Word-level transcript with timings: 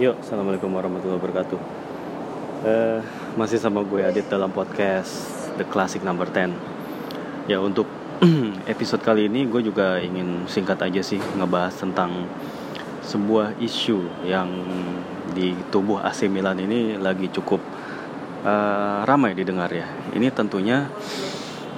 Yuk, 0.00 0.24
assalamualaikum 0.24 0.72
warahmatullahi 0.72 1.20
wabarakatuh. 1.20 1.60
Eh, 2.64 3.00
masih 3.36 3.60
sama 3.60 3.84
gue 3.84 4.00
Adit 4.00 4.24
dalam 4.24 4.48
podcast 4.48 5.28
The 5.60 5.68
Classic 5.68 6.00
Number 6.00 6.24
10. 6.32 6.56
Ya 7.44 7.60
untuk 7.60 7.84
episode 8.72 9.04
kali 9.04 9.28
ini 9.28 9.44
gue 9.44 9.60
juga 9.60 10.00
ingin 10.00 10.48
singkat 10.48 10.80
aja 10.80 11.04
sih 11.04 11.20
ngebahas 11.36 11.76
tentang 11.76 12.24
sebuah 13.04 13.60
isu 13.60 14.24
yang 14.24 14.48
di 15.36 15.52
tubuh 15.68 16.00
AC 16.00 16.24
Milan 16.24 16.56
ini 16.64 16.96
lagi 16.96 17.28
cukup 17.28 17.60
uh, 18.48 19.04
ramai 19.04 19.36
didengar 19.36 19.68
ya. 19.68 19.92
Ini 20.16 20.32
tentunya 20.32 20.88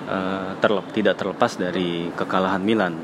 uh, 0.07 0.55
terlep, 0.63 0.87
tidak 0.95 1.19
terlepas 1.19 1.59
dari 1.59 2.15
kekalahan 2.15 2.63
Milan 2.63 2.95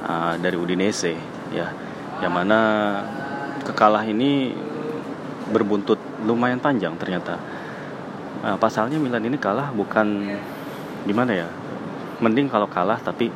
uh, 0.00 0.40
dari 0.40 0.56
Udinese 0.56 1.12
ya, 1.52 1.68
yang 2.24 2.32
mana 2.32 2.60
kekalah 3.70 4.02
ini 4.02 4.50
berbuntut 5.54 5.98
lumayan 6.26 6.58
panjang 6.58 6.98
ternyata. 6.98 7.38
Nah, 8.42 8.58
pasalnya 8.58 8.98
Milan 8.98 9.22
ini 9.22 9.38
kalah 9.38 9.70
bukan 9.70 10.34
gimana 11.06 11.32
ya? 11.32 11.48
Mending 12.18 12.50
kalau 12.50 12.66
kalah 12.66 12.98
tapi 12.98 13.30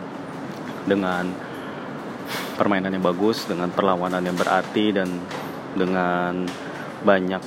dengan 0.85 1.31
permainan 2.59 2.93
yang 2.95 3.05
bagus, 3.05 3.47
dengan 3.47 3.71
perlawanan 3.71 4.23
yang 4.27 4.35
berarti 4.35 4.95
dan 4.95 5.09
dengan 5.75 6.47
banyak 7.03 7.43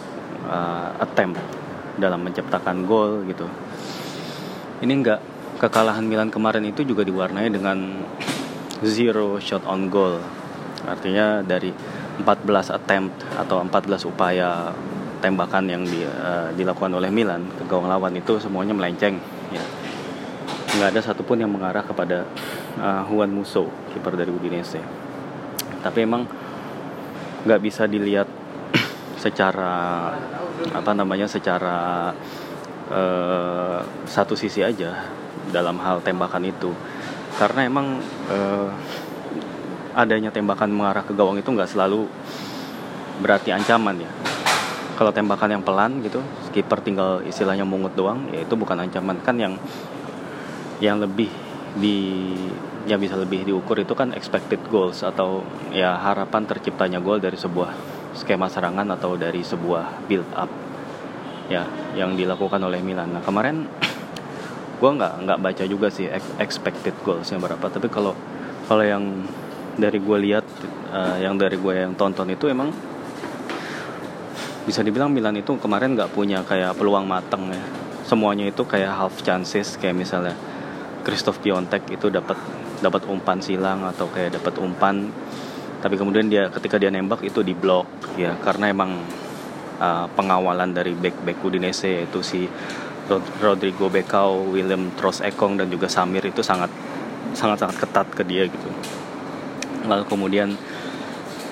uh, 0.48 0.90
attempt 1.00 1.40
dalam 1.98 2.22
menciptakan 2.24 2.86
gol 2.86 3.26
gitu. 3.26 3.48
Ini 4.84 4.94
enggak 4.94 5.20
kekalahan 5.58 6.06
Milan 6.06 6.30
kemarin 6.30 6.62
itu 6.70 6.86
juga 6.86 7.02
diwarnai 7.02 7.50
dengan 7.50 8.06
zero 8.86 9.42
shot 9.42 9.66
on 9.66 9.90
goal. 9.90 10.22
Artinya 10.86 11.42
dari 11.42 11.74
14 12.22 12.74
attempt 12.74 13.14
atau 13.38 13.62
14 13.62 14.10
upaya 14.10 14.74
tembakan 15.22 15.66
yang 15.66 15.84
di, 15.86 16.06
uh, 16.06 16.54
dilakukan 16.54 16.94
oleh 16.94 17.10
Milan 17.10 17.50
ke 17.58 17.66
gawang 17.66 17.90
lawan 17.90 18.14
itu 18.14 18.38
semuanya 18.38 18.74
melenceng 18.74 19.18
ya. 19.50 19.64
Nggak 20.78 20.90
ada 20.94 21.02
satupun 21.02 21.42
yang 21.42 21.50
mengarah 21.50 21.82
kepada 21.82 22.26
uh, 22.78 23.02
Juan 23.10 23.34
Musso 23.34 23.70
kiper 23.94 24.14
dari 24.14 24.30
Udinese. 24.30 24.82
Tapi 25.82 26.06
emang 26.06 26.26
nggak 27.46 27.62
bisa 27.62 27.90
dilihat 27.90 28.30
secara 29.24 30.14
apa 30.74 30.92
namanya 30.94 31.26
secara 31.30 32.12
uh, 32.90 33.80
satu 34.06 34.34
sisi 34.38 34.62
aja 34.62 35.06
dalam 35.50 35.82
hal 35.82 36.02
tembakan 36.06 36.46
itu. 36.46 36.74
Karena 37.38 37.70
emang 37.70 38.02
uh, 38.30 38.70
adanya 39.98 40.30
tembakan 40.30 40.70
mengarah 40.70 41.02
ke 41.02 41.18
gawang 41.18 41.42
itu 41.42 41.50
nggak 41.50 41.74
selalu 41.74 42.06
berarti 43.18 43.50
ancaman 43.50 43.98
ya 43.98 44.12
kalau 44.94 45.10
tembakan 45.10 45.58
yang 45.58 45.64
pelan 45.66 46.06
gitu 46.06 46.22
skipper 46.46 46.86
tinggal 46.86 47.26
istilahnya 47.26 47.66
mungut 47.66 47.98
doang 47.98 48.30
ya 48.30 48.46
itu 48.46 48.54
bukan 48.54 48.78
ancaman 48.78 49.18
kan 49.26 49.42
yang 49.42 49.58
yang 50.78 51.02
lebih 51.02 51.34
di 51.78 51.98
yang 52.86 53.02
bisa 53.02 53.18
lebih 53.18 53.44
diukur 53.44 53.78
itu 53.82 53.98
kan 53.98 54.14
expected 54.14 54.62
goals 54.70 55.02
atau 55.02 55.42
ya 55.74 55.98
harapan 55.98 56.46
terciptanya 56.46 57.02
gol 57.02 57.18
dari 57.18 57.36
sebuah 57.36 57.74
skema 58.16 58.48
serangan 58.48 58.88
atau 58.94 59.18
dari 59.18 59.42
sebuah 59.42 60.08
build 60.08 60.30
up 60.38 60.50
ya 61.52 61.68
yang 61.96 62.16
dilakukan 62.16 62.60
oleh 62.64 62.80
Milan. 62.80 63.12
Nah 63.12 63.24
kemarin 63.24 63.68
gue 64.78 64.92
nggak 64.94 65.14
nggak 65.26 65.40
baca 65.42 65.64
juga 65.66 65.90
sih 65.90 66.06
expected 66.38 66.94
goalsnya 67.02 67.42
berapa 67.42 67.66
tapi 67.66 67.90
kalau 67.90 68.14
kalau 68.70 68.86
yang 68.86 69.26
dari 69.78 70.02
gue 70.02 70.18
lihat 70.18 70.46
uh, 70.92 71.18
yang 71.22 71.38
dari 71.38 71.56
gue 71.56 71.74
yang 71.74 71.94
tonton 71.94 72.34
itu 72.34 72.50
emang 72.50 72.74
bisa 74.68 74.84
dibilang 74.84 75.14
Milan 75.14 75.38
itu 75.40 75.56
kemarin 75.62 75.96
nggak 75.96 76.12
punya 76.12 76.44
kayak 76.44 76.76
peluang 76.76 77.08
matang 77.08 77.48
ya. 77.54 77.64
Semuanya 78.04 78.50
itu 78.50 78.68
kayak 78.68 78.92
half 79.00 79.16
chances 79.24 79.80
kayak 79.80 79.96
misalnya 79.96 80.36
Christoph 81.08 81.40
Piontek 81.40 81.88
itu 81.88 82.12
dapat 82.12 82.36
dapat 82.84 83.08
umpan 83.08 83.40
silang 83.40 83.88
atau 83.88 84.12
kayak 84.12 84.42
dapat 84.42 84.60
umpan. 84.60 85.08
Tapi 85.80 85.96
kemudian 85.96 86.28
dia 86.28 86.52
ketika 86.52 86.76
dia 86.76 86.92
nembak 86.92 87.24
itu 87.24 87.40
diblok 87.48 87.88
ya. 88.20 88.36
Karena 88.44 88.68
emang 88.68 89.00
uh, 89.80 90.12
pengawalan 90.12 90.76
dari 90.76 90.92
back 90.92 91.16
back 91.24 91.40
Udinese 91.48 92.04
yaitu 92.04 92.20
si 92.20 92.52
Rodrigo 93.40 93.88
Becao, 93.88 94.52
William 94.52 94.92
Trost 95.00 95.24
Ekong 95.24 95.56
dan 95.56 95.72
juga 95.72 95.88
Samir 95.88 96.28
itu 96.28 96.44
sangat 96.44 96.68
sangat 97.32 97.64
sangat 97.64 97.88
ketat 97.88 98.08
ke 98.12 98.24
dia 98.28 98.52
gitu 98.52 98.68
lalu 99.88 100.04
kemudian 100.06 100.54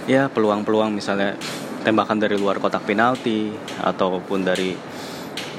ya 0.06 0.30
peluang-peluang 0.30 0.94
misalnya 0.94 1.34
tembakan 1.82 2.22
dari 2.22 2.38
luar 2.38 2.62
kotak 2.62 2.86
penalti 2.86 3.54
ataupun 3.82 4.46
dari 4.46 4.74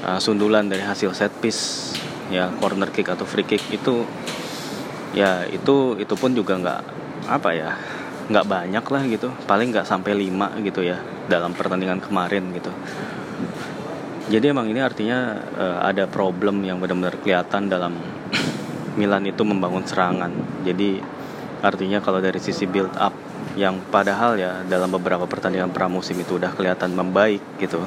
uh, 0.03 0.19
sundulan 0.19 0.67
dari 0.67 0.83
hasil 0.83 1.11
set 1.15 1.31
piece 1.39 1.95
ya 2.27 2.51
corner 2.59 2.91
kick 2.91 3.07
atau 3.07 3.23
free 3.23 3.47
kick 3.47 3.63
itu 3.71 4.03
ya 5.15 5.47
itu 5.47 5.95
itu 5.95 6.13
pun 6.19 6.35
juga 6.35 6.59
nggak 6.59 6.81
apa 7.31 7.49
ya 7.55 7.71
nggak 8.27 8.45
banyak 8.47 8.85
lah 8.85 9.03
gitu. 9.07 9.31
Paling 9.47 9.71
nggak 9.71 9.87
sampai 9.87 10.11
lima 10.11 10.51
gitu 10.59 10.83
ya 10.83 10.99
dalam 11.31 11.55
pertandingan 11.55 12.03
kemarin 12.03 12.51
gitu. 12.51 12.71
Jadi 14.27 14.51
emang 14.51 14.67
ini 14.67 14.83
artinya 14.83 15.39
uh, 15.55 15.79
ada 15.87 16.03
problem 16.03 16.59
yang 16.67 16.83
benar-benar 16.83 17.15
kelihatan 17.23 17.71
dalam 17.71 17.95
Milan 18.99 19.23
itu 19.23 19.39
membangun 19.47 19.87
serangan. 19.87 20.31
Jadi 20.67 20.99
Artinya 21.61 22.03
kalau 22.03 22.21
dari 22.21 22.37
sisi 22.37 22.69
build 22.69 22.93
up 22.97 23.13
yang 23.57 23.81
padahal 23.89 24.37
ya 24.37 24.61
dalam 24.69 24.93
beberapa 24.93 25.25
pertandingan 25.25 25.73
pramusim 25.73 26.17
itu 26.21 26.37
udah 26.37 26.53
kelihatan 26.53 26.93
membaik 26.93 27.41
gitu. 27.57 27.81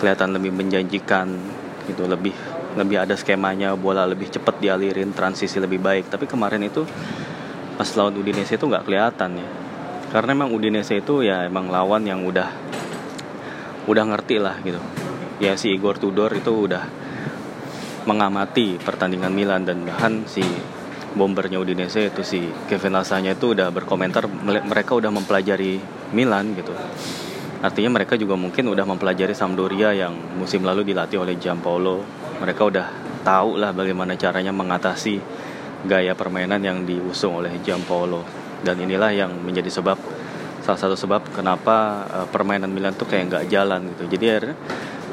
Kelihatan 0.00 0.36
lebih 0.36 0.52
menjanjikan 0.52 1.28
gitu, 1.88 2.04
lebih 2.04 2.36
lebih 2.76 3.02
ada 3.02 3.16
skemanya, 3.18 3.74
bola 3.74 4.06
lebih 4.06 4.30
cepat 4.30 4.60
dialirin, 4.62 5.10
transisi 5.16 5.58
lebih 5.58 5.80
baik. 5.80 6.12
Tapi 6.12 6.28
kemarin 6.28 6.62
itu 6.62 6.84
pas 7.80 7.88
lawan 7.96 8.20
Udinese 8.20 8.60
itu 8.60 8.64
nggak 8.68 8.84
kelihatan 8.84 9.40
ya. 9.40 9.48
Karena 10.12 10.36
emang 10.36 10.52
Udinese 10.52 11.00
itu 11.00 11.24
ya 11.24 11.48
emang 11.48 11.72
lawan 11.72 12.04
yang 12.04 12.22
udah 12.28 12.52
udah 13.88 14.04
ngerti 14.12 14.36
lah 14.36 14.60
gitu. 14.60 14.78
Ya 15.40 15.56
si 15.56 15.72
Igor 15.72 15.96
Tudor 15.96 16.36
itu 16.36 16.68
udah 16.68 16.84
mengamati 18.04 18.76
pertandingan 18.80 19.32
Milan 19.32 19.64
dan 19.64 19.84
bahkan 19.88 20.28
si 20.28 20.44
bombernya 21.14 21.58
Udinese 21.58 22.06
itu 22.10 22.22
si 22.22 22.40
Kevin 22.70 22.94
Lasanya 22.94 23.34
itu 23.34 23.54
udah 23.54 23.74
berkomentar 23.74 24.30
mereka 24.44 24.94
udah 24.94 25.10
mempelajari 25.10 25.82
Milan 26.14 26.54
gitu. 26.54 26.70
Artinya 27.60 28.00
mereka 28.00 28.16
juga 28.16 28.40
mungkin 28.40 28.72
udah 28.72 28.88
mempelajari 28.88 29.36
Sampdoria 29.36 29.92
yang 29.92 30.16
musim 30.38 30.64
lalu 30.64 30.86
dilatih 30.86 31.20
oleh 31.20 31.36
Giampaolo. 31.36 32.00
Mereka 32.40 32.62
udah 32.64 32.86
tahu 33.20 33.60
lah 33.60 33.76
bagaimana 33.76 34.16
caranya 34.16 34.48
mengatasi 34.48 35.20
gaya 35.84 36.16
permainan 36.16 36.64
yang 36.64 36.88
diusung 36.88 37.36
oleh 37.36 37.60
Giampaolo. 37.60 38.24
Dan 38.64 38.80
inilah 38.80 39.12
yang 39.12 39.32
menjadi 39.44 39.68
sebab 39.68 40.00
salah 40.64 40.80
satu 40.80 40.96
sebab 40.96 41.32
kenapa 41.36 42.06
uh, 42.08 42.26
permainan 42.28 42.72
Milan 42.72 42.96
tuh 42.96 43.08
kayak 43.08 43.28
nggak 43.28 43.44
jalan 43.52 43.92
gitu. 43.92 44.16
Jadi 44.16 44.24
akhirnya 44.28 44.56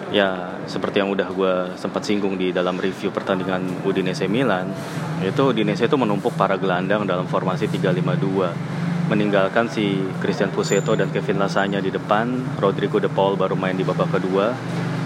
ya 0.07 0.55
seperti 0.63 1.03
yang 1.03 1.11
udah 1.11 1.27
gue 1.27 1.53
sempat 1.75 2.03
singgung 2.07 2.39
di 2.39 2.55
dalam 2.55 2.79
review 2.79 3.11
pertandingan 3.11 3.83
Udinese 3.83 4.31
Milan 4.31 4.71
itu 5.19 5.51
Udinese 5.51 5.87
itu 5.87 5.97
menumpuk 5.99 6.31
para 6.39 6.55
gelandang 6.55 7.03
dalam 7.03 7.27
formasi 7.27 7.67
352 7.67 9.07
meninggalkan 9.07 9.71
si 9.71 10.03
Christian 10.19 10.51
Fuseto 10.51 10.95
dan 10.95 11.11
Kevin 11.11 11.39
Lasanya 11.39 11.79
di 11.79 11.91
depan 11.91 12.59
Rodrigo 12.59 12.99
De 12.99 13.07
Paul 13.07 13.39
baru 13.39 13.55
main 13.55 13.75
di 13.75 13.83
babak 13.83 14.19
kedua 14.19 14.51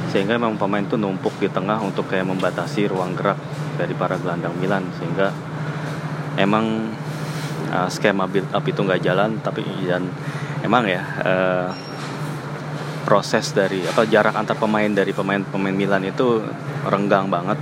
sehingga 0.09 0.35
memang 0.35 0.59
pemain 0.59 0.83
itu 0.83 0.99
numpuk 0.99 1.37
di 1.39 1.47
tengah 1.47 1.79
untuk 1.79 2.09
kayak 2.09 2.27
membatasi 2.27 2.89
ruang 2.91 3.15
gerak 3.15 3.39
dari 3.79 3.95
para 3.95 4.19
gelandang 4.19 4.57
Milan 4.59 4.83
sehingga 4.99 5.31
emang 6.35 6.91
uh, 7.71 7.87
skema 7.87 8.27
build 8.27 8.49
up 8.51 8.65
itu 8.67 8.81
nggak 8.83 9.01
jalan 9.01 9.39
tapi 9.39 9.63
dan 9.87 10.09
emang 10.65 10.83
ya 10.89 11.01
uh, 11.23 11.69
proses 13.11 13.51
dari 13.51 13.83
apa 13.83 14.07
jarak 14.07 14.31
antar 14.31 14.55
pemain 14.55 14.87
dari 14.87 15.11
pemain-pemain 15.11 15.75
Milan 15.75 16.07
itu 16.07 16.39
renggang 16.87 17.27
banget. 17.27 17.59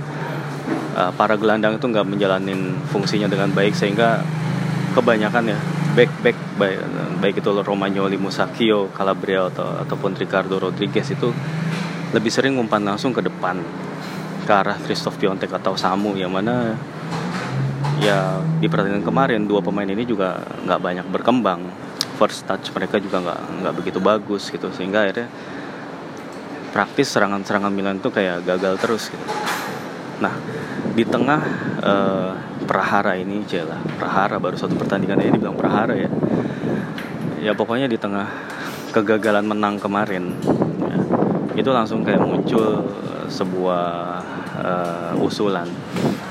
Uh, 0.94 1.10
para 1.18 1.34
gelandang 1.34 1.74
itu 1.74 1.90
nggak 1.90 2.06
menjalanin 2.06 2.78
fungsinya 2.86 3.26
dengan 3.26 3.50
baik 3.50 3.74
sehingga 3.74 4.22
kebanyakan 4.94 5.50
ya 5.50 5.58
back 5.98 6.10
back 6.22 6.38
baik, 6.54 6.78
baik 7.18 7.34
itu 7.42 7.50
Romagnoli, 7.50 8.14
Musakio, 8.14 8.94
Calabria 8.94 9.50
atau 9.50 9.82
ataupun 9.82 10.14
Ricardo 10.14 10.62
Rodriguez 10.62 11.10
itu 11.10 11.34
lebih 12.14 12.30
sering 12.30 12.54
umpan 12.54 12.86
langsung 12.86 13.10
ke 13.10 13.18
depan 13.18 13.58
ke 14.46 14.52
arah 14.54 14.78
Christoph 14.78 15.18
Piontek 15.18 15.50
atau 15.50 15.74
Samu 15.74 16.14
yang 16.14 16.30
mana 16.30 16.78
ya 17.98 18.38
di 18.62 18.70
pertandingan 18.70 19.02
kemarin 19.02 19.50
dua 19.50 19.58
pemain 19.62 19.86
ini 19.86 20.06
juga 20.06 20.42
nggak 20.62 20.78
banyak 20.78 21.06
berkembang 21.10 21.89
first 22.20 22.44
touch 22.44 22.68
mereka 22.76 23.00
juga 23.00 23.24
nggak 23.24 23.40
nggak 23.64 23.74
begitu 23.80 23.98
bagus 24.04 24.52
gitu. 24.52 24.68
Sehingga 24.76 25.08
akhirnya 25.08 25.32
praktis 26.76 27.08
serangan-serangan 27.16 27.72
Milan 27.72 27.96
itu 28.04 28.12
kayak 28.12 28.44
gagal 28.44 28.76
terus 28.76 29.08
gitu. 29.08 29.24
Nah 30.20 30.36
di 30.92 31.04
tengah 31.08 31.40
uh, 31.80 32.32
Prahara 32.68 33.16
ini 33.16 33.40
jelah 33.48 33.80
Prahara 33.96 34.36
baru 34.36 34.60
satu 34.60 34.76
pertandingan 34.76 35.24
ini 35.24 35.40
dibilang 35.40 35.56
Prahara 35.56 35.96
ya. 35.96 36.12
Ya 37.40 37.56
pokoknya 37.56 37.88
di 37.88 37.96
tengah 37.96 38.28
kegagalan 38.92 39.48
menang 39.48 39.80
kemarin 39.80 40.36
ya, 40.84 40.98
itu 41.56 41.70
langsung 41.72 42.04
kayak 42.04 42.20
muncul 42.20 42.84
sebuah 43.30 43.86
uh, 44.60 45.14
usulan 45.24 45.66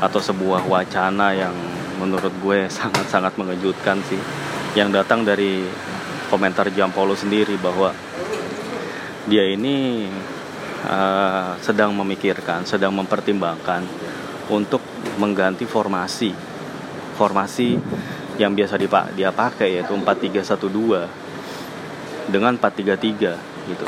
atau 0.03 0.19
sebuah 0.19 0.68
wacana 0.68 1.33
yang 1.33 1.56
menurut 1.97 2.31
gue 2.39 2.68
sangat-sangat 2.77 3.33
mengejutkan 3.35 4.00
sih 4.06 4.19
yang 4.77 4.94
datang 4.94 5.25
dari 5.25 5.66
komentar 6.30 6.69
Jampolo 6.69 7.18
sendiri 7.18 7.57
bahwa 7.57 7.89
dia 9.25 9.50
ini 9.50 10.06
uh, 10.86 11.57
sedang 11.62 11.94
memikirkan, 11.98 12.66
sedang 12.66 12.94
mempertimbangkan 12.94 13.83
untuk 14.50 14.81
mengganti 15.18 15.66
formasi 15.66 16.50
formasi 17.19 17.75
yang 18.39 18.56
biasa 18.56 18.80
dipak 18.80 19.19
dia 19.19 19.36
pakai 19.36 19.75
yaitu 19.75 19.92
4312 19.92 22.31
dengan 22.31 22.56
433 22.56 23.68
gitu. 23.68 23.83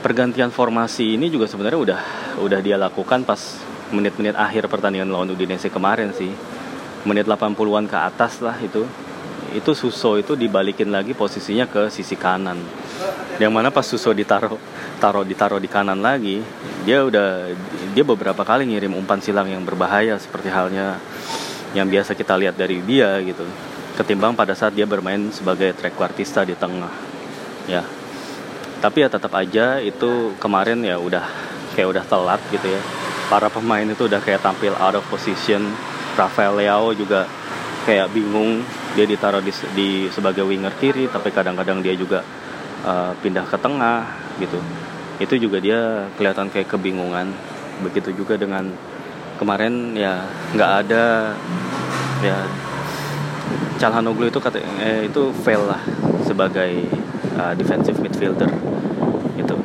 Pergantian 0.00 0.48
formasi 0.48 1.20
ini 1.20 1.28
juga 1.28 1.44
sebenarnya 1.44 1.78
udah 1.78 2.00
udah 2.40 2.60
dia 2.64 2.80
lakukan 2.80 3.28
pas 3.28 3.60
menit-menit 3.92 4.32
akhir 4.32 4.72
pertandingan 4.72 5.12
lawan 5.12 5.28
Udinese 5.28 5.68
kemarin 5.68 6.16
sih. 6.16 6.32
Menit 7.04 7.28
80-an 7.28 7.84
ke 7.84 7.98
atas 8.00 8.40
lah 8.40 8.56
itu. 8.56 8.88
Itu 9.52 9.76
Suso 9.76 10.16
itu 10.16 10.32
dibalikin 10.32 10.88
lagi 10.88 11.12
posisinya 11.12 11.68
ke 11.68 11.92
sisi 11.92 12.16
kanan. 12.16 12.56
Yang 13.36 13.52
mana 13.52 13.68
pas 13.68 13.84
Suso 13.84 14.12
ditaruh 14.16 14.56
taruh 14.96 15.26
ditaruh 15.26 15.60
di 15.60 15.68
kanan 15.68 16.00
lagi, 16.00 16.40
dia 16.86 17.04
udah 17.04 17.52
dia 17.92 18.04
beberapa 18.06 18.40
kali 18.46 18.70
ngirim 18.70 18.96
umpan 18.96 19.20
silang 19.20 19.50
yang 19.50 19.60
berbahaya 19.66 20.16
seperti 20.16 20.48
halnya 20.48 20.96
yang 21.76 21.88
biasa 21.88 22.16
kita 22.16 22.36
lihat 22.36 22.56
dari 22.56 22.80
dia 22.84 23.20
gitu. 23.20 23.44
Ketimbang 23.92 24.32
pada 24.32 24.56
saat 24.56 24.72
dia 24.72 24.88
bermain 24.88 25.28
sebagai 25.28 25.76
trequartista 25.76 26.48
di 26.48 26.56
tengah. 26.56 26.92
Ya. 27.68 27.84
Tapi 28.80 29.04
ya 29.04 29.08
tetap 29.12 29.30
aja 29.36 29.78
itu 29.78 30.32
kemarin 30.40 30.80
ya 30.82 30.96
udah 30.96 31.22
kayak 31.76 31.88
udah 31.92 32.04
telat 32.08 32.40
gitu 32.48 32.72
ya. 32.72 32.80
Para 33.28 33.52
pemain 33.52 33.84
itu 33.84 34.08
udah 34.08 34.20
kayak 34.20 34.40
tampil 34.40 34.72
out 34.80 34.96
of 34.96 35.04
position. 35.12 35.68
Rafael 36.12 36.56
Leao 36.56 36.92
juga 36.92 37.24
kayak 37.82 38.14
bingung 38.14 38.62
dia 38.94 39.08
ditaruh 39.08 39.42
di, 39.42 39.52
di 39.74 39.88
sebagai 40.12 40.46
winger 40.46 40.72
kiri 40.78 41.10
tapi 41.10 41.34
kadang-kadang 41.34 41.82
dia 41.82 41.94
juga 41.98 42.22
uh, 42.86 43.12
pindah 43.18 43.46
ke 43.46 43.56
tengah 43.58 44.06
gitu. 44.38 44.58
Itu 45.18 45.34
juga 45.38 45.58
dia 45.58 46.10
kelihatan 46.18 46.50
kayak 46.50 46.70
kebingungan. 46.70 47.30
Begitu 47.82 48.14
juga 48.14 48.38
dengan 48.38 48.70
kemarin 49.42 49.98
ya 49.98 50.22
nggak 50.54 50.72
ada 50.86 51.34
ya 52.22 52.38
Calhanoglu 53.82 54.30
itu 54.30 54.38
kata 54.38 54.62
eh, 54.78 55.10
itu 55.10 55.34
fail 55.42 55.66
lah 55.66 55.82
sebagai 56.22 56.86
uh, 57.34 57.50
defensive 57.58 57.98
midfielder 57.98 58.46
itu 59.34 59.58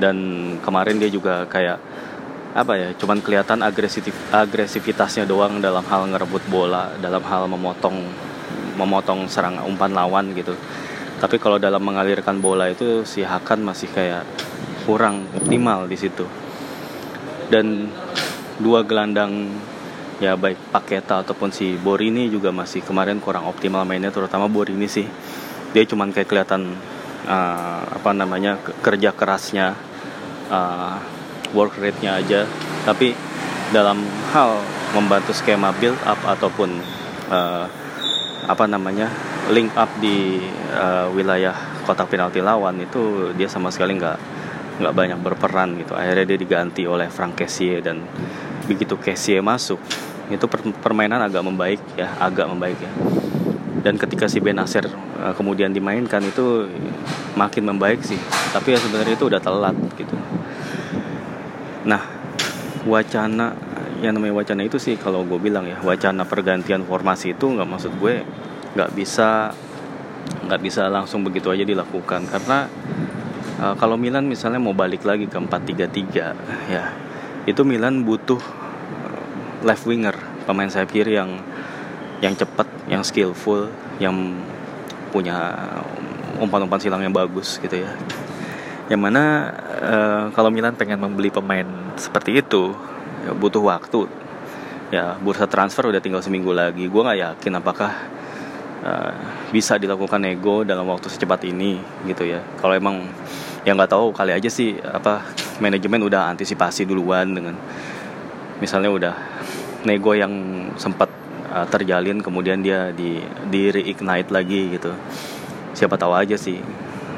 dan 0.00 0.16
kemarin 0.64 0.96
dia 0.96 1.12
juga 1.12 1.44
kayak 1.44 1.76
apa 2.58 2.74
ya 2.74 2.88
cuman 2.98 3.22
kelihatan 3.22 3.62
agresif 3.62 4.10
agresivitasnya 4.34 5.30
doang 5.30 5.62
dalam 5.62 5.86
hal 5.86 6.10
ngerebut 6.10 6.42
bola 6.50 6.90
dalam 6.98 7.22
hal 7.22 7.46
memotong 7.46 8.02
memotong 8.78 9.26
serang 9.26 9.58
umpan 9.66 9.90
lawan 9.90 10.30
gitu. 10.38 10.54
Tapi 11.18 11.42
kalau 11.42 11.58
dalam 11.58 11.82
mengalirkan 11.82 12.38
bola 12.38 12.70
itu 12.70 13.02
si 13.02 13.26
Hakan 13.26 13.66
masih 13.66 13.90
kayak 13.90 14.22
kurang 14.86 15.26
optimal 15.34 15.90
di 15.90 15.98
situ. 15.98 16.22
Dan 17.50 17.90
dua 18.62 18.86
gelandang 18.86 19.50
ya 20.22 20.38
baik 20.38 20.70
Paketa 20.70 21.26
ataupun 21.26 21.50
si 21.50 21.74
Borini 21.74 22.30
juga 22.30 22.54
masih 22.54 22.86
kemarin 22.86 23.18
kurang 23.18 23.50
optimal 23.50 23.82
mainnya 23.82 24.14
terutama 24.14 24.46
Borini 24.46 24.86
sih. 24.86 25.10
Dia 25.74 25.82
cuman 25.82 26.14
kayak 26.14 26.30
kelihatan 26.30 26.78
uh, 27.26 27.82
apa 27.98 28.10
namanya 28.14 28.62
kerja 28.78 29.10
kerasnya 29.10 29.74
uh, 30.54 31.17
work 31.52 31.76
rate-nya 31.80 32.20
aja. 32.20 32.44
Tapi 32.84 33.12
dalam 33.68 34.00
hal 34.32 34.60
membantu 34.96 35.36
skema 35.36 35.72
build 35.76 36.00
up 36.08 36.16
ataupun 36.24 36.80
uh, 37.28 37.68
apa 38.48 38.64
namanya 38.64 39.12
link 39.52 39.72
up 39.76 39.88
di 40.00 40.40
uh, 40.72 41.12
wilayah 41.12 41.52
kotak 41.84 42.08
penalti 42.08 42.40
lawan 42.40 42.80
itu 42.80 43.32
dia 43.36 43.48
sama 43.48 43.68
sekali 43.68 43.96
nggak 43.96 44.18
nggak 44.80 44.94
banyak 44.96 45.18
berperan 45.20 45.76
gitu. 45.76 45.92
Akhirnya 45.92 46.24
dia 46.24 46.38
diganti 46.40 46.88
oleh 46.88 47.12
Frank 47.12 47.36
Kessie 47.36 47.84
dan 47.84 48.04
begitu 48.64 48.96
Kessie 48.96 49.40
masuk 49.44 49.80
itu 50.28 50.44
permainan 50.84 51.24
agak 51.24 51.40
membaik 51.40 51.80
ya 51.96 52.16
agak 52.20 52.48
membaik 52.48 52.76
ya. 52.80 52.92
Dan 53.78 53.94
ketika 53.96 54.28
si 54.28 54.40
Benacer 54.40 54.88
uh, 55.20 55.32
kemudian 55.36 55.72
dimainkan 55.72 56.24
itu 56.24 56.68
makin 57.36 57.68
membaik 57.68 58.00
sih. 58.04 58.18
Tapi 58.52 58.76
ya 58.76 58.78
sebenarnya 58.80 59.14
itu 59.16 59.28
udah 59.28 59.40
telat 59.40 59.76
gitu 59.96 60.16
nah 61.88 62.04
wacana 62.84 63.56
yang 64.04 64.14
namanya 64.14 64.44
wacana 64.44 64.62
itu 64.62 64.78
sih 64.78 64.94
kalau 64.94 65.24
gue 65.26 65.40
bilang 65.40 65.66
ya 65.66 65.80
wacana 65.82 66.22
pergantian 66.28 66.86
formasi 66.86 67.34
itu 67.34 67.50
nggak 67.50 67.66
maksud 67.66 67.92
gue 67.98 68.22
nggak 68.76 68.90
bisa 68.94 69.50
nggak 70.46 70.60
bisa 70.60 70.86
langsung 70.86 71.24
begitu 71.24 71.50
aja 71.50 71.64
dilakukan. 71.64 72.28
Karena 72.28 72.68
uh, 73.60 73.74
kalau 73.76 73.98
Milan 73.98 74.28
misalnya 74.28 74.62
mau 74.62 74.72
balik 74.72 75.02
lagi 75.02 75.26
ke 75.26 75.36
4-3-3 75.36 76.72
ya 76.72 76.84
itu 77.48 77.62
Milan 77.64 78.04
butuh 78.04 78.40
left 79.64 79.84
winger 79.88 80.14
pemain 80.44 80.70
sayap 80.70 80.92
kiri 80.92 81.18
yang 81.18 81.40
yang 82.22 82.34
cepat 82.36 82.66
yang 82.86 83.02
skillful 83.02 83.70
yang 83.98 84.14
punya 85.10 85.56
umpan-umpan 86.38 86.78
silang 86.78 87.02
yang 87.02 87.14
bagus 87.14 87.58
gitu 87.58 87.82
ya 87.82 87.90
yang 88.88 89.04
mana 89.04 89.52
uh, 89.84 90.24
kalau 90.32 90.48
Milan 90.48 90.72
pengen 90.72 90.96
membeli 90.96 91.28
pemain 91.28 91.68
seperti 92.00 92.40
itu 92.40 92.72
ya 93.24 93.36
butuh 93.36 93.60
waktu. 93.60 94.08
Ya 94.88 95.20
bursa 95.20 95.44
transfer 95.44 95.84
udah 95.92 96.00
tinggal 96.00 96.24
seminggu 96.24 96.56
lagi. 96.56 96.88
Gue 96.88 97.04
nggak 97.04 97.20
yakin 97.20 97.52
apakah 97.60 97.92
uh, 98.80 99.12
bisa 99.52 99.76
dilakukan 99.76 100.24
nego 100.24 100.64
dalam 100.64 100.88
waktu 100.88 101.12
secepat 101.12 101.44
ini 101.44 101.76
gitu 102.08 102.24
ya. 102.24 102.40
Kalau 102.56 102.72
emang 102.72 103.04
yang 103.68 103.76
nggak 103.76 103.92
tahu 103.92 104.16
kali 104.16 104.32
aja 104.32 104.48
sih 104.48 104.80
apa 104.80 105.20
manajemen 105.60 106.08
udah 106.08 106.32
antisipasi 106.32 106.88
duluan 106.88 107.28
dengan 107.36 107.60
misalnya 108.64 108.88
udah 108.88 109.14
nego 109.84 110.16
yang 110.16 110.32
sempat 110.80 111.12
uh, 111.52 111.68
terjalin 111.68 112.24
kemudian 112.24 112.64
dia 112.64 112.88
di 112.96 113.20
di 113.52 113.68
reignite 113.68 114.32
lagi 114.32 114.72
gitu. 114.72 114.96
Siapa 115.76 116.00
tahu 116.00 116.16
aja 116.16 116.40
sih 116.40 116.56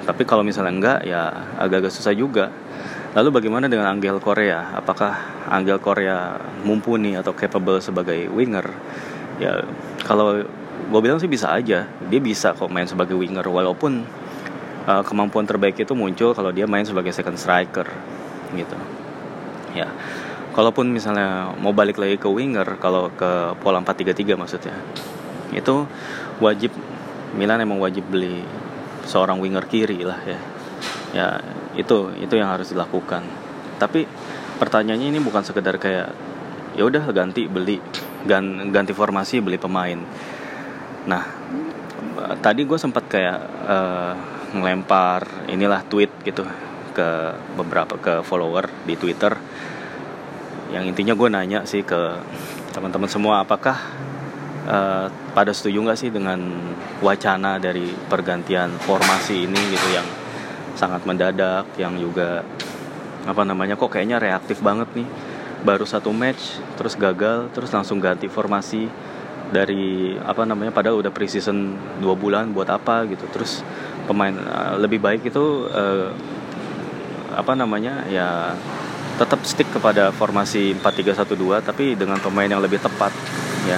tapi 0.05 0.23
kalau 0.25 0.41
misalnya 0.41 0.73
enggak 0.73 0.99
ya 1.05 1.23
agak-agak 1.61 1.93
susah 1.93 2.15
juga. 2.17 2.49
Lalu 3.11 3.43
bagaimana 3.43 3.67
dengan 3.67 3.91
Angel 3.91 4.23
Korea? 4.23 4.71
Apakah 4.79 5.43
Angel 5.51 5.83
Korea 5.83 6.39
mumpuni 6.63 7.19
atau 7.19 7.35
capable 7.35 7.83
sebagai 7.83 8.31
winger? 8.31 8.71
Ya 9.43 9.67
kalau 10.07 10.47
gue 10.91 11.01
bilang 11.03 11.19
sih 11.19 11.27
bisa 11.27 11.51
aja. 11.51 11.91
Dia 12.07 12.21
bisa 12.23 12.55
kok 12.55 12.71
main 12.71 12.87
sebagai 12.87 13.19
winger 13.19 13.43
walaupun 13.43 14.07
uh, 14.87 15.03
kemampuan 15.03 15.43
terbaik 15.43 15.83
itu 15.83 15.93
muncul 15.99 16.33
kalau 16.39 16.55
dia 16.55 16.71
main 16.71 16.87
sebagai 16.87 17.11
second 17.11 17.35
striker 17.35 17.91
gitu. 18.55 18.79
Ya 19.75 19.91
kalaupun 20.51 20.91
misalnya 20.91 21.55
mau 21.59 21.71
balik 21.71 21.99
lagi 21.99 22.19
ke 22.19 22.27
winger 22.27 22.79
kalau 22.83 23.11
ke 23.15 23.55
pola 23.63 23.79
4-3-3 23.83 24.35
maksudnya 24.35 24.77
itu 25.55 25.87
wajib 26.43 26.75
Milan 27.39 27.63
emang 27.63 27.79
wajib 27.79 28.03
beli 28.11 28.43
seorang 29.11 29.43
winger 29.43 29.67
kiri 29.67 30.07
lah 30.07 30.23
ya. 30.23 30.41
Ya 31.11 31.29
itu 31.75 32.15
itu 32.23 32.35
yang 32.39 32.55
harus 32.55 32.71
dilakukan. 32.71 33.27
Tapi 33.83 34.07
pertanyaannya 34.63 35.11
ini 35.11 35.19
bukan 35.19 35.43
sekedar 35.43 35.83
kayak 35.83 36.15
ya 36.79 36.87
udah 36.87 37.11
ganti 37.11 37.51
beli. 37.51 37.83
Gan, 38.23 38.71
ganti 38.71 38.95
formasi 38.95 39.43
beli 39.43 39.59
pemain. 39.59 39.99
Nah 41.11 41.25
tadi 42.39 42.63
gue 42.63 42.79
sempat 42.79 43.11
kayak 43.11 43.39
uh, 43.67 44.15
ngelempar 44.55 45.51
inilah 45.51 45.83
tweet 45.91 46.11
gitu 46.23 46.47
ke 46.95 47.35
beberapa 47.59 47.99
ke 47.99 48.15
follower 48.23 48.71
di 48.87 48.95
Twitter. 48.95 49.35
Yang 50.71 50.95
intinya 50.95 51.15
gue 51.19 51.29
nanya 51.31 51.59
sih 51.67 51.83
ke 51.83 52.19
teman-teman 52.71 53.11
semua 53.11 53.43
apakah 53.43 53.75
uh, 54.67 55.07
pada 55.33 55.53
setuju 55.55 55.85
nggak 55.85 55.99
sih 55.99 56.11
dengan 56.13 56.41
wacana 57.01 57.57
dari 57.57 57.89
pergantian 58.09 58.75
formasi 58.83 59.47
ini 59.47 59.61
gitu 59.73 59.89
yang 59.95 60.09
sangat 60.77 61.05
mendadak 61.05 61.69
yang 61.77 61.97
juga 62.01 62.43
apa 63.29 63.43
namanya 63.45 63.77
kok 63.77 63.93
kayaknya 63.93 64.17
reaktif 64.17 64.65
banget 64.65 64.89
nih 64.97 65.09
baru 65.61 65.85
satu 65.85 66.09
match 66.11 66.57
terus 66.81 66.97
gagal 66.97 67.53
terus 67.53 67.69
langsung 67.69 68.01
ganti 68.01 68.33
formasi 68.33 68.89
dari 69.51 70.15
apa 70.17 70.47
namanya 70.47 70.73
padahal 70.73 71.03
udah 71.05 71.13
preseason 71.13 71.77
dua 72.01 72.17
bulan 72.17 72.55
buat 72.55 72.71
apa 72.71 73.05
gitu 73.11 73.29
terus 73.29 73.61
pemain 74.09 74.33
uh, 74.33 74.81
lebih 74.81 75.03
baik 75.03 75.29
itu 75.29 75.69
uh, 75.69 76.15
apa 77.35 77.53
namanya 77.55 78.09
ya 78.09 78.57
tetap 79.21 79.45
stick 79.45 79.69
kepada 79.69 80.09
formasi 80.17 80.73
4-3-1-2 80.81 81.61
tapi 81.61 81.93
dengan 81.93 82.17
pemain 82.25 82.49
yang 82.49 82.65
lebih 82.65 82.81
tepat 82.81 83.13
ya. 83.69 83.77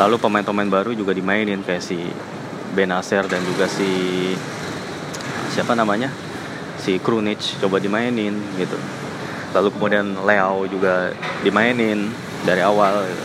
Lalu 0.00 0.16
pemain-pemain 0.16 0.70
baru 0.72 0.96
juga 0.96 1.12
dimainin 1.12 1.60
kayak 1.60 1.84
si 1.84 2.00
Benacer 2.72 3.28
dan 3.28 3.44
juga 3.44 3.68
si 3.68 4.32
siapa 5.52 5.76
namanya? 5.76 6.08
Si 6.80 6.96
Krunic 6.96 7.60
coba 7.60 7.76
dimainin 7.76 8.32
gitu. 8.56 8.80
Lalu 9.52 9.68
kemudian 9.76 10.24
Leo 10.24 10.64
juga 10.72 11.12
dimainin 11.44 12.08
dari 12.48 12.64
awal. 12.64 13.04
Gitu. 13.04 13.24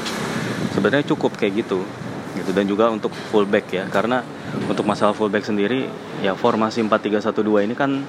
sebenarnya 0.76 1.08
cukup 1.08 1.40
kayak 1.40 1.64
gitu 1.64 1.88
gitu. 2.36 2.52
Dan 2.52 2.68
juga 2.68 2.92
untuk 2.92 3.16
fullback 3.32 3.72
ya 3.72 3.88
karena 3.88 4.20
untuk 4.68 4.84
masalah 4.84 5.16
fullback 5.16 5.48
sendiri 5.48 5.88
ya 6.20 6.36
formasi 6.36 6.84
4-3-1-2 6.84 7.72
ini 7.72 7.76
kan 7.80 8.04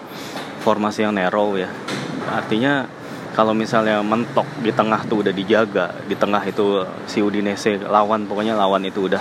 formasi 0.66 1.06
yang 1.06 1.14
narrow 1.14 1.54
ya. 1.54 1.70
Artinya 2.26 2.90
kalau 3.36 3.52
misalnya 3.52 4.00
mentok 4.00 4.48
di 4.64 4.72
tengah 4.72 5.04
tuh 5.04 5.20
udah 5.20 5.28
dijaga 5.36 5.92
di 6.08 6.16
tengah 6.16 6.40
itu 6.48 6.80
si 7.04 7.20
Udinese 7.20 7.76
lawan 7.84 8.24
pokoknya 8.24 8.56
lawan 8.56 8.80
itu 8.88 9.12
udah 9.12 9.20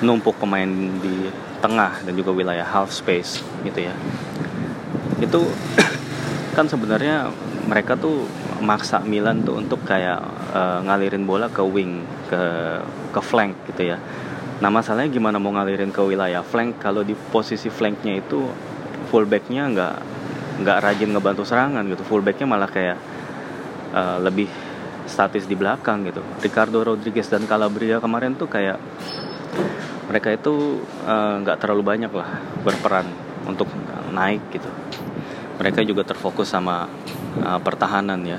numpuk 0.00 0.40
pemain 0.40 0.64
di 0.96 1.28
tengah 1.60 2.00
dan 2.00 2.16
juga 2.16 2.32
wilayah 2.32 2.64
half 2.64 2.88
space 2.88 3.44
gitu 3.68 3.84
ya. 3.84 3.92
Itu 5.20 5.44
kan 6.56 6.64
sebenarnya 6.72 7.28
mereka 7.68 8.00
tuh 8.00 8.24
maksa 8.64 9.04
Milan 9.04 9.44
tuh 9.44 9.60
untuk 9.60 9.84
kayak 9.84 10.24
uh, 10.56 10.80
ngalirin 10.88 11.28
bola 11.28 11.52
ke 11.52 11.60
wing 11.60 12.00
ke 12.32 12.42
ke 13.12 13.20
flank 13.20 13.52
gitu 13.68 13.92
ya. 13.92 14.00
Nah 14.64 14.72
masalahnya 14.72 15.12
gimana 15.12 15.36
mau 15.36 15.52
ngalirin 15.52 15.92
ke 15.92 16.00
wilayah 16.00 16.40
flank 16.40 16.80
kalau 16.80 17.04
di 17.04 17.12
posisi 17.12 17.68
flanknya 17.68 18.24
itu 18.24 18.48
fullbacknya 19.12 19.68
nggak 19.68 19.96
nggak 20.64 20.78
rajin 20.80 21.12
ngebantu 21.12 21.44
serangan 21.44 21.84
gitu. 21.92 22.00
Fullbacknya 22.08 22.48
malah 22.48 22.72
kayak 22.72 23.09
uh, 23.94 24.18
lebih 24.22 24.46
statis 25.10 25.44
di 25.50 25.58
belakang 25.58 26.06
gitu. 26.06 26.22
Ricardo 26.38 26.86
Rodriguez 26.86 27.26
dan 27.26 27.42
Calabria 27.50 27.98
kemarin 27.98 28.38
tuh 28.38 28.46
kayak 28.46 28.78
mereka 30.06 30.34
itu 30.34 30.82
eh, 31.06 31.34
nggak 31.42 31.54
uh, 31.54 31.60
terlalu 31.62 31.82
banyak 31.86 32.10
lah 32.10 32.42
berperan 32.66 33.06
untuk 33.46 33.70
naik 34.10 34.42
gitu. 34.54 34.66
Mereka 35.58 35.86
juga 35.86 36.02
terfokus 36.06 36.50
sama 36.50 36.86
uh, 37.42 37.60
pertahanan 37.62 38.18
ya. 38.26 38.38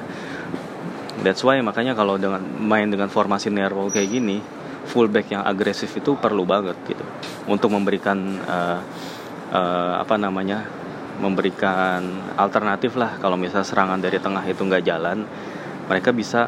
That's 1.24 1.44
why 1.44 1.60
makanya 1.64 1.96
kalau 1.96 2.20
dengan 2.20 2.44
main 2.44 2.92
dengan 2.92 3.08
formasi 3.08 3.52
narrow 3.54 3.88
kayak 3.88 4.10
gini, 4.10 4.44
fullback 4.90 5.32
yang 5.32 5.44
agresif 5.48 5.96
itu 5.96 6.18
perlu 6.20 6.44
banget 6.44 6.76
gitu 6.90 7.06
untuk 7.48 7.72
memberikan 7.72 8.18
uh, 8.44 8.80
uh, 9.54 9.94
apa 10.02 10.16
namanya 10.18 10.81
memberikan 11.20 12.02
alternatif 12.38 12.96
lah. 12.96 13.20
Kalau 13.20 13.36
misalnya 13.36 13.68
serangan 13.68 14.00
dari 14.00 14.22
tengah 14.22 14.44
itu 14.46 14.62
nggak 14.64 14.84
jalan 14.86 15.28
mereka 15.90 16.16
bisa 16.16 16.48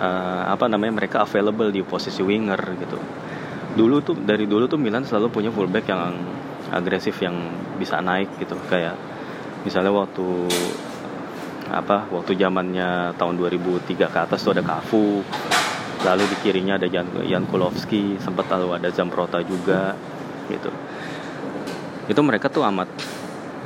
uh, 0.00 0.42
apa 0.48 0.64
namanya 0.70 1.04
mereka 1.04 1.20
available 1.20 1.68
di 1.68 1.84
posisi 1.84 2.24
winger 2.24 2.60
gitu. 2.80 2.98
Dulu 3.76 3.96
tuh 4.00 4.16
dari 4.16 4.48
dulu 4.48 4.64
tuh 4.64 4.80
Milan 4.80 5.04
selalu 5.04 5.28
punya 5.28 5.50
fullback 5.52 5.92
yang 5.92 6.16
agresif 6.72 7.20
yang 7.20 7.36
bisa 7.76 8.00
naik 8.00 8.40
gitu. 8.40 8.56
Kayak 8.70 8.96
misalnya 9.66 9.92
waktu 9.92 10.48
apa 11.66 12.06
waktu 12.14 12.38
zamannya 12.38 13.18
tahun 13.18 13.34
2003 13.42 14.06
ke 14.06 14.18
atas 14.22 14.38
tuh 14.46 14.54
ada 14.54 14.62
Cafu 14.62 15.20
lalu 16.06 16.22
di 16.30 16.36
kirinya 16.38 16.78
ada 16.78 16.86
Jan, 16.86 17.26
Jan 17.26 17.50
Kulowski 17.50 18.14
sempat 18.22 18.46
lalu 18.54 18.78
ada 18.78 18.88
Zamprota 18.94 19.42
juga 19.42 19.98
gitu. 20.46 20.70
Itu 22.06 22.20
mereka 22.22 22.46
tuh 22.46 22.62
amat 22.70 22.86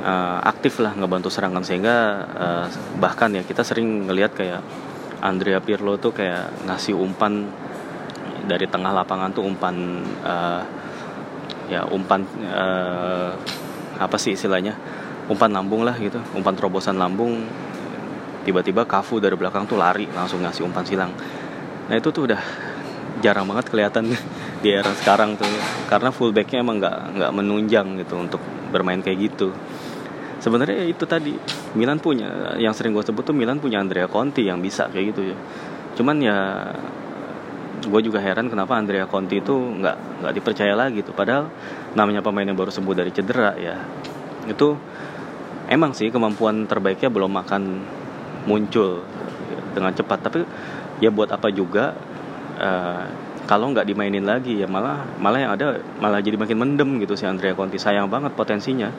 uh, 0.01 0.39
aktif 0.43 0.81
lah 0.81 0.97
ngebantu 0.97 1.29
serangan. 1.29 1.63
Sehingga 1.63 1.95
uh, 2.27 2.65
bahkan 2.97 3.31
ya 3.31 3.45
kita 3.45 3.61
sering 3.61 4.09
ngelihat 4.09 4.33
kayak 4.35 4.61
Andrea 5.21 5.61
Pirlo 5.61 6.01
tuh 6.01 6.11
kayak 6.11 6.65
ngasih 6.65 6.97
umpan 6.97 7.45
dari 8.49 8.65
tengah 8.65 8.89
lapangan 8.89 9.29
tuh 9.31 9.45
umpan 9.45 10.01
uh, 10.25 10.61
ya 11.69 11.85
umpan 11.87 12.25
uh, 12.49 13.31
apa 14.01 14.17
sih 14.17 14.33
istilahnya? 14.33 14.75
Umpan 15.29 15.53
lambung 15.53 15.85
lah 15.85 15.95
gitu 16.01 16.19
umpan 16.33 16.57
terobosan 16.57 16.97
lambung. 16.97 17.45
Tiba-tiba 18.41 18.89
Kafu 18.89 19.21
dari 19.21 19.37
belakang 19.37 19.69
tuh 19.69 19.77
lari 19.77 20.09
langsung 20.09 20.41
ngasih 20.41 20.65
umpan 20.65 20.81
silang. 20.81 21.13
Nah 21.85 21.95
itu 21.95 22.09
tuh 22.09 22.25
udah 22.25 22.41
jarang 23.21 23.45
banget 23.45 23.69
kelihatan 23.69 24.09
di 24.65 24.69
era 24.73 24.89
sekarang 24.97 25.37
tuh. 25.37 25.45
Karena 25.85 26.09
fullbacknya 26.09 26.65
emang 26.65 26.81
nggak 26.81 26.97
nggak 27.21 27.31
menunjang 27.37 27.87
gitu 28.01 28.17
untuk 28.17 28.41
bermain 28.73 29.03
kayak 29.03 29.29
gitu 29.29 29.53
sebenarnya 30.41 30.89
itu 30.89 31.05
tadi 31.05 31.37
Milan 31.77 32.01
punya 32.01 32.57
yang 32.57 32.73
sering 32.73 32.97
gue 32.97 33.05
sebut 33.05 33.21
tuh 33.21 33.37
Milan 33.37 33.61
punya 33.61 33.77
Andrea 33.77 34.09
Conti 34.09 34.49
yang 34.49 34.59
bisa 34.59 34.89
kayak 34.89 35.05
gitu 35.13 35.21
ya. 35.31 35.37
Cuman 35.93 36.17
ya 36.17 36.37
gue 37.81 38.01
juga 38.01 38.21
heran 38.21 38.49
kenapa 38.49 38.77
Andrea 38.77 39.05
Conti 39.05 39.37
itu 39.41 39.53
nggak 39.53 40.25
nggak 40.25 40.33
dipercaya 40.33 40.73
lagi 40.73 41.05
tuh. 41.05 41.13
Padahal 41.13 41.47
namanya 41.93 42.25
pemain 42.25 42.43
yang 42.43 42.57
baru 42.57 42.73
sembuh 42.73 42.97
dari 42.97 43.13
cedera 43.13 43.53
ya 43.55 43.77
itu 44.49 44.73
emang 45.69 45.93
sih 45.93 46.09
kemampuan 46.09 46.65
terbaiknya 46.65 47.13
belum 47.13 47.37
akan 47.45 47.61
muncul 48.49 49.05
dengan 49.77 49.93
cepat. 49.93 50.19
Tapi 50.25 50.39
ya 50.99 51.13
buat 51.13 51.29
apa 51.29 51.53
juga 51.53 51.93
uh, 52.57 53.05
kalau 53.45 53.69
nggak 53.69 53.85
dimainin 53.85 54.25
lagi 54.25 54.57
ya 54.57 54.65
malah 54.65 55.05
malah 55.21 55.37
yang 55.37 55.51
ada 55.53 55.81
malah 56.01 56.17
jadi 56.17 56.37
makin 56.37 56.57
mendem 56.57 56.89
gitu 56.97 57.13
si 57.13 57.29
Andrea 57.29 57.53
Conti. 57.53 57.77
Sayang 57.77 58.09
banget 58.09 58.33
potensinya 58.33 58.89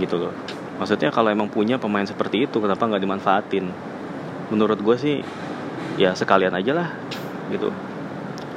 gitu 0.00 0.16
loh. 0.16 0.34
Maksudnya 0.80 1.12
kalau 1.12 1.28
emang 1.28 1.52
punya 1.52 1.76
pemain 1.76 2.08
seperti 2.08 2.48
itu 2.48 2.56
kenapa 2.56 2.88
nggak 2.88 3.02
dimanfaatin? 3.04 3.68
Menurut 4.48 4.80
gue 4.80 4.96
sih 4.96 5.16
ya 6.00 6.16
sekalian 6.16 6.56
aja 6.56 6.72
lah 6.72 6.88
gitu. 7.52 7.68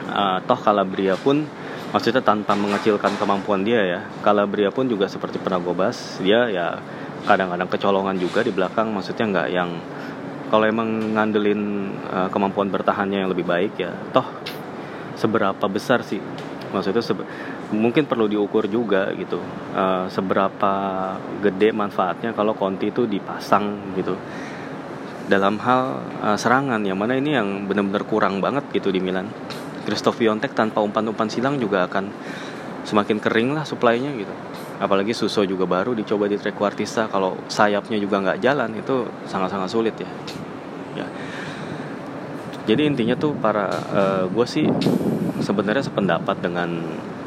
Uh, 0.07 0.39
toh 0.47 0.59
Calabria 0.59 1.19
pun 1.19 1.43
maksudnya 1.93 2.25
tanpa 2.25 2.57
mengecilkan 2.57 3.13
kemampuan 3.21 3.61
dia 3.61 3.85
ya 3.85 3.99
Calabria 4.25 4.73
pun 4.73 4.89
juga 4.89 5.05
seperti 5.05 5.37
pernah 5.37 5.61
gue 5.61 5.73
bahas 5.77 6.17
dia 6.17 6.49
ya 6.49 6.81
kadang-kadang 7.29 7.69
kecolongan 7.69 8.17
juga 8.17 8.41
di 8.41 8.49
belakang 8.49 8.89
maksudnya 8.89 9.25
nggak 9.29 9.47
yang 9.53 9.69
kalau 10.49 10.65
emang 10.65 11.13
ngandelin 11.13 11.93
uh, 12.09 12.27
kemampuan 12.33 12.73
bertahannya 12.73 13.25
yang 13.25 13.29
lebih 13.29 13.45
baik 13.45 13.73
ya 13.77 13.93
toh 14.09 14.25
seberapa 15.13 15.65
besar 15.69 16.01
sih 16.01 16.19
maksudnya 16.73 17.05
mungkin 17.69 18.09
perlu 18.09 18.25
diukur 18.25 18.65
juga 18.65 19.13
gitu 19.13 19.37
uh, 19.77 20.09
seberapa 20.09 20.73
gede 21.39 21.69
manfaatnya 21.71 22.33
kalau 22.33 22.57
Conti 22.57 22.89
itu 22.89 23.05
dipasang 23.05 23.93
gitu. 23.95 24.17
Dalam 25.23 25.55
hal 25.61 26.03
uh, 26.19 26.37
serangan 26.37 26.83
yang 26.83 26.99
mana 26.99 27.15
ini 27.15 27.37
yang 27.37 27.69
benar-benar 27.69 28.03
kurang 28.03 28.43
banget 28.43 28.67
gitu 28.75 28.91
di 28.91 28.99
Milan. 28.99 29.29
Christoph 29.87 30.19
Piontek 30.19 30.51
tanpa 30.51 30.83
umpan-umpan 30.83 31.27
silang 31.31 31.55
juga 31.61 31.87
akan 31.87 32.11
semakin 32.83 33.21
kering 33.21 33.55
lah 33.55 33.63
suplainya 33.63 34.11
gitu. 34.17 34.33
Apalagi 34.83 35.15
Suso 35.15 35.47
juga 35.47 35.63
baru 35.63 35.95
dicoba 35.95 36.27
di 36.27 36.35
trequartista 36.35 37.07
kalau 37.07 37.39
sayapnya 37.47 37.95
juga 38.01 38.19
nggak 38.19 38.39
jalan 38.43 38.75
itu 38.75 39.07
sangat-sangat 39.29 39.69
sulit 39.71 39.95
ya 39.95 40.09
jadi 42.63 42.87
intinya 42.87 43.15
tuh 43.19 43.35
para 43.35 43.67
uh, 43.67 43.75
eh, 43.99 44.23
gue 44.31 44.45
sih 44.47 44.65
sebenarnya 45.43 45.83
sependapat 45.83 46.39
dengan 46.39 46.69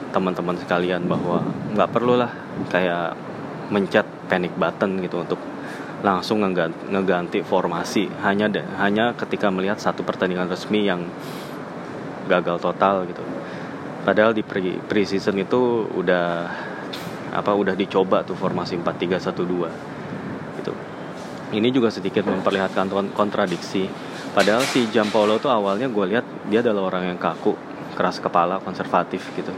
teman-teman 0.08 0.56
sekalian 0.56 1.04
bahwa 1.04 1.44
nggak 1.76 1.92
perlu 1.92 2.16
lah 2.16 2.32
kayak 2.72 3.12
mencet 3.68 4.08
panic 4.32 4.56
button 4.56 5.04
gitu 5.04 5.20
untuk 5.20 5.40
langsung 6.00 6.40
ngeganti, 6.44 7.40
formasi. 7.44 8.08
Hanya 8.24 8.48
de, 8.48 8.62
hanya 8.80 9.12
ketika 9.16 9.48
melihat 9.52 9.80
satu 9.80 10.04
pertandingan 10.04 10.48
resmi 10.48 10.88
yang 10.88 11.04
gagal 12.30 12.60
total 12.60 13.04
gitu. 13.08 13.20
Padahal 14.06 14.32
di 14.32 14.46
pre, 14.46 14.78
pre 14.86 15.02
season 15.02 15.36
itu 15.40 15.84
udah 15.90 16.48
apa 17.34 17.52
udah 17.52 17.74
dicoba 17.74 18.22
tuh 18.22 18.38
formasi 18.38 18.78
4-3-1-2 18.80 20.62
gitu. 20.62 20.72
Ini 21.52 21.68
juga 21.74 21.90
sedikit 21.90 22.24
memperlihatkan 22.24 22.88
kontradiksi 23.12 23.90
padahal 24.36 24.60
si 24.68 24.84
Jampolo 24.92 25.40
tuh 25.40 25.48
awalnya 25.48 25.88
gue 25.88 26.04
lihat 26.12 26.26
dia 26.52 26.60
adalah 26.60 26.92
orang 26.92 27.16
yang 27.16 27.18
kaku 27.18 27.56
keras 27.96 28.20
kepala 28.20 28.60
konservatif 28.60 29.24
gitu. 29.32 29.48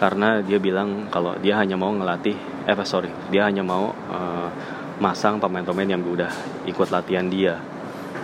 Karena 0.00 0.40
dia 0.40 0.56
bilang 0.56 1.12
kalau 1.12 1.36
dia 1.36 1.60
hanya 1.60 1.76
mau 1.76 1.92
ngelatih 1.92 2.32
eh 2.64 2.76
sorry 2.88 3.12
dia 3.28 3.44
hanya 3.44 3.60
mau 3.60 3.92
uh, 3.92 4.48
masang 4.96 5.36
pemain-pemain 5.36 5.92
yang 5.92 6.00
udah 6.00 6.32
ikut 6.64 6.88
latihan 6.88 7.28
dia. 7.28 7.60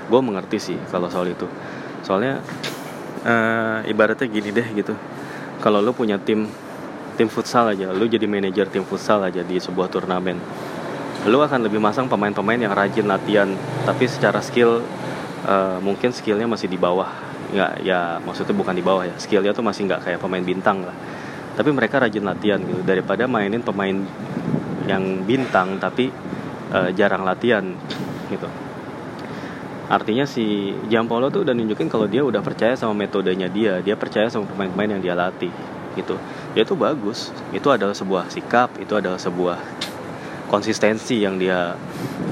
Gue 0.08 0.24
mengerti 0.24 0.56
sih 0.56 0.78
kalau 0.88 1.12
soal 1.12 1.28
itu. 1.28 1.44
Soalnya 2.00 2.40
uh, 3.28 3.84
ibaratnya 3.84 4.24
gini 4.32 4.48
deh 4.56 4.68
gitu. 4.72 4.96
Kalau 5.60 5.84
lo 5.84 5.92
punya 5.92 6.16
tim 6.16 6.48
tim 7.16 7.32
futsal 7.32 7.72
aja 7.72 7.90
lo 7.96 8.04
jadi 8.04 8.28
manajer 8.28 8.68
tim 8.68 8.84
futsal 8.84 9.24
aja 9.24 9.40
di 9.40 9.56
sebuah 9.56 9.88
turnamen 9.88 10.36
lo 11.26 11.42
akan 11.42 11.64
lebih 11.66 11.80
masang 11.80 12.06
pemain-pemain 12.06 12.60
yang 12.60 12.76
rajin 12.76 13.08
latihan 13.08 13.48
tapi 13.88 14.04
secara 14.06 14.44
skill 14.44 14.84
uh, 15.46 15.78
mungkin 15.78 16.10
skillnya 16.10 16.50
masih 16.50 16.66
di 16.66 16.76
bawah. 16.76 17.08
Nggak 17.54 17.72
ya 17.86 18.18
maksudnya 18.20 18.52
bukan 18.52 18.74
di 18.74 18.84
bawah 18.84 19.06
ya. 19.06 19.14
Skillnya 19.16 19.54
tuh 19.54 19.62
masih 19.62 19.86
nggak 19.86 20.02
kayak 20.02 20.18
pemain 20.18 20.42
bintang 20.42 20.82
lah. 20.82 20.96
Tapi 21.56 21.70
mereka 21.72 22.02
rajin 22.02 22.26
latihan 22.26 22.60
gitu. 22.60 22.82
Daripada 22.82 23.24
mainin 23.30 23.62
pemain 23.62 23.96
yang 24.84 25.22
bintang 25.24 25.78
tapi 25.78 26.10
uh, 26.74 26.90
jarang 26.92 27.22
latihan 27.22 27.64
gitu. 28.28 28.50
Artinya 29.86 30.26
si 30.26 30.74
Jampolo 30.90 31.30
tuh 31.30 31.46
udah 31.46 31.54
nunjukin 31.54 31.86
kalau 31.86 32.10
dia 32.10 32.26
udah 32.26 32.42
percaya 32.42 32.74
sama 32.74 32.92
metodenya 32.92 33.46
dia. 33.46 33.78
Dia 33.78 33.94
percaya 33.94 34.26
sama 34.26 34.50
pemain-pemain 34.50 34.98
yang 34.98 35.02
dia 35.02 35.14
latih 35.14 35.54
gitu. 35.94 36.18
Ya 36.58 36.66
itu 36.66 36.74
bagus. 36.74 37.30
Itu 37.54 37.70
adalah 37.70 37.94
sebuah 37.94 38.28
sikap 38.28 38.82
itu 38.82 38.98
adalah 38.98 39.16
sebuah 39.16 39.62
konsistensi 40.50 41.22
yang 41.22 41.38
dia 41.38 41.78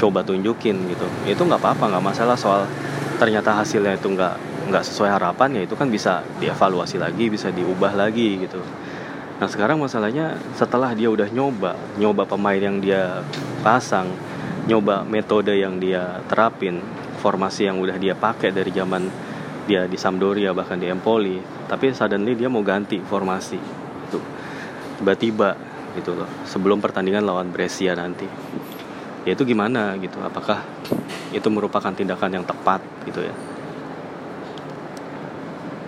coba 0.02 0.26
tunjukin 0.26 0.76
gitu. 0.90 1.06
Itu 1.30 1.46
nggak 1.46 1.62
apa-apa 1.62 1.94
nggak 1.94 2.04
masalah 2.04 2.34
soal 2.34 2.66
ternyata 3.16 3.54
hasilnya 3.54 3.96
itu 3.96 4.10
nggak 4.10 4.66
nggak 4.70 4.84
sesuai 4.84 5.10
harapan 5.14 5.60
ya 5.60 5.62
itu 5.68 5.74
kan 5.78 5.88
bisa 5.92 6.24
dievaluasi 6.40 6.98
lagi 6.98 7.30
bisa 7.30 7.52
diubah 7.54 7.94
lagi 7.94 8.42
gitu. 8.42 8.58
Nah 9.34 9.48
sekarang 9.50 9.82
masalahnya 9.82 10.38
setelah 10.54 10.94
dia 10.94 11.10
udah 11.10 11.28
nyoba 11.30 11.74
nyoba 11.98 12.26
pemain 12.26 12.58
yang 12.58 12.78
dia 12.78 13.22
pasang 13.62 14.10
nyoba 14.64 15.04
metode 15.04 15.54
yang 15.54 15.76
dia 15.76 16.22
terapin 16.26 16.80
formasi 17.20 17.68
yang 17.68 17.80
udah 17.80 17.96
dia 18.00 18.16
pakai 18.16 18.52
dari 18.52 18.72
zaman 18.72 19.08
dia 19.64 19.88
di 19.88 19.96
Sampdoria 19.96 20.52
bahkan 20.52 20.76
di 20.76 20.88
Empoli 20.88 21.40
tapi 21.68 21.92
suddenly 21.96 22.36
dia 22.36 22.52
mau 22.52 22.60
ganti 22.60 23.00
formasi 23.00 23.58
itu 24.08 24.20
tiba-tiba 25.00 25.56
gitu 25.94 26.14
loh 26.14 26.28
sebelum 26.44 26.82
pertandingan 26.82 27.22
lawan 27.22 27.54
Brescia 27.54 27.94
nanti. 27.94 28.26
Ya 29.24 29.32
itu 29.32 29.42
gimana 29.48 29.96
gitu? 29.96 30.20
Apakah 30.20 30.60
itu 31.34 31.48
merupakan 31.50 31.90
tindakan 31.90 32.40
yang 32.40 32.44
tepat 32.46 32.80
gitu 33.04 33.20
ya. 33.26 33.34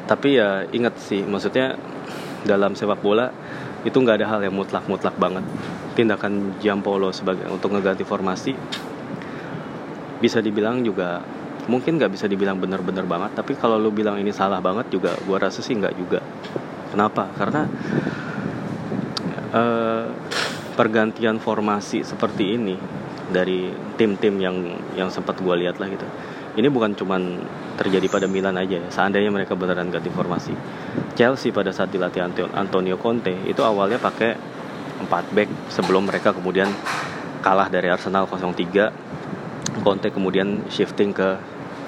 Tapi 0.06 0.28
ya 0.38 0.66
ingat 0.70 0.98
sih 0.98 1.22
maksudnya 1.22 1.78
dalam 2.46 2.74
sepak 2.74 3.02
bola 3.02 3.30
itu 3.86 3.94
nggak 3.94 4.22
ada 4.22 4.26
hal 4.34 4.40
yang 4.42 4.54
mutlak-mutlak 4.54 5.14
banget. 5.18 5.46
Tindakan 5.94 6.58
Giampolo 6.58 7.14
sebagai 7.14 7.46
untuk 7.48 7.72
ngeganti 7.72 8.02
formasi 8.02 8.52
bisa 10.18 10.42
dibilang 10.42 10.82
juga 10.82 11.22
mungkin 11.66 11.98
nggak 11.98 12.12
bisa 12.14 12.26
dibilang 12.30 12.56
benar-benar 12.56 13.04
banget 13.04 13.42
tapi 13.42 13.58
kalau 13.58 13.76
lu 13.76 13.90
bilang 13.90 14.16
ini 14.16 14.30
salah 14.30 14.62
banget 14.62 14.86
juga 14.88 15.12
gua 15.26 15.38
rasa 15.38 15.62
sih 15.62 15.74
nggak 15.78 15.94
juga. 15.94 16.20
Kenapa? 16.90 17.28
Karena 17.34 17.62
uh, 19.52 20.06
pergantian 20.76 21.40
formasi 21.40 22.04
seperti 22.04 22.54
ini 22.54 22.76
dari 23.30 23.70
tim-tim 23.98 24.38
yang 24.38 24.56
yang 24.94 25.08
sempat 25.10 25.38
gua 25.42 25.58
lihat 25.58 25.82
lah 25.82 25.90
gitu. 25.90 26.06
Ini 26.56 26.72
bukan 26.72 26.96
cuman 26.96 27.42
terjadi 27.76 28.08
pada 28.08 28.24
Milan 28.24 28.56
aja 28.56 28.80
ya. 28.80 28.88
Seandainya 28.88 29.28
mereka 29.28 29.52
beneran 29.52 29.92
ganti 29.92 30.08
formasi. 30.08 30.56
Chelsea 31.12 31.52
pada 31.52 31.68
saat 31.72 31.92
dilatih 31.92 32.24
Antonio 32.54 32.96
Conte 32.96 33.32
itu 33.44 33.60
awalnya 33.60 34.00
pakai 34.00 34.36
4 34.96 35.36
back 35.36 35.48
sebelum 35.68 36.08
mereka 36.08 36.32
kemudian 36.32 36.72
kalah 37.44 37.68
dari 37.68 37.92
Arsenal 37.92 38.24
0-3 38.24 39.84
Conte 39.84 40.08
kemudian 40.08 40.64
shifting 40.72 41.12
ke 41.12 41.36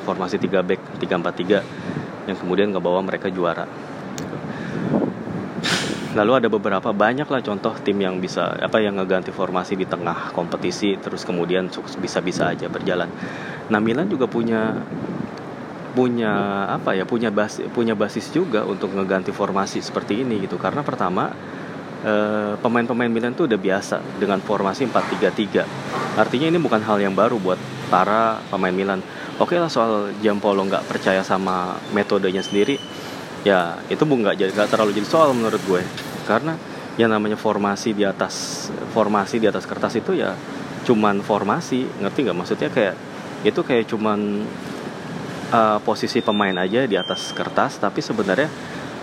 formasi 0.05 0.37
3 0.37 0.61
back 0.61 0.81
3-4-3 1.01 2.29
yang 2.29 2.37
kemudian 2.37 2.69
ngebawa 2.73 3.01
mereka 3.01 3.33
juara 3.33 3.65
lalu 6.17 6.33
ada 6.41 6.49
beberapa 6.49 6.89
banyak 6.97 7.29
lah 7.29 7.41
contoh 7.45 7.77
tim 7.85 8.01
yang 8.01 8.17
bisa 8.17 8.57
apa 8.57 8.81
yang 8.81 8.97
ngeganti 8.97 9.29
formasi 9.29 9.77
di 9.77 9.85
tengah 9.85 10.33
kompetisi 10.33 10.97
terus 10.97 11.29
kemudian 11.29 11.69
bisa-bisa 12.01 12.49
aja 12.49 12.71
berjalan. 12.73 13.13
Nah 13.69 13.81
Milan 13.83 14.09
juga 14.09 14.25
punya 14.25 14.73
punya 15.93 16.65
apa 16.71 16.95
ya 16.95 17.05
punya 17.05 17.29
bas 17.29 17.61
punya 17.75 17.93
basis 17.93 18.31
juga 18.31 18.63
untuk 18.65 18.95
ngeganti 18.97 19.35
formasi 19.35 19.85
seperti 19.85 20.25
ini 20.25 20.49
gitu. 20.49 20.57
Karena 20.57 20.81
pertama 20.81 21.29
eh, 22.05 22.55
pemain-pemain 22.57 23.13
Milan 23.13 23.37
tuh 23.37 23.45
udah 23.45 23.61
biasa 23.61 24.01
dengan 24.17 24.41
formasi 24.41 24.89
4-3-3 24.89 26.19
artinya 26.19 26.51
ini 26.51 26.59
bukan 26.59 26.83
hal 26.83 26.99
yang 26.99 27.15
baru 27.15 27.39
buat 27.39 27.61
para 27.93 28.43
pemain 28.51 28.75
Milan. 28.75 29.01
Oke 29.39 29.55
lah 29.55 29.71
soal 29.71 30.11
Jampolo 30.19 30.67
nggak 30.67 30.91
percaya 30.91 31.23
sama 31.23 31.79
metodenya 31.95 32.43
sendiri 32.43 32.75
ya 33.47 33.79
itu 33.87 34.03
bu 34.03 34.19
nggak 34.19 34.35
jadi 34.35 34.51
nggak 34.55 34.71
terlalu 34.71 34.97
jadi 34.99 35.09
soal 35.09 35.35
menurut 35.35 35.61
gue. 35.67 35.83
Karena 36.27 36.55
yang 36.99 37.15
namanya 37.15 37.39
formasi 37.39 37.95
di 37.95 38.03
atas 38.03 38.67
formasi 38.91 39.39
di 39.39 39.47
atas 39.47 39.65
kertas 39.65 39.95
itu 39.99 40.19
ya 40.19 40.35
cuman 40.87 41.23
formasi 41.23 41.87
ngerti 42.03 42.19
nggak? 42.27 42.37
Maksudnya 42.37 42.71
kayak 42.73 42.95
itu 43.47 43.61
kayak 43.63 43.87
cuman 43.87 44.43
uh, 45.55 45.79
posisi 45.83 46.19
pemain 46.21 46.55
aja 46.59 46.85
di 46.85 46.97
atas 46.99 47.31
kertas 47.33 47.79
tapi 47.79 48.03
sebenarnya 48.03 48.51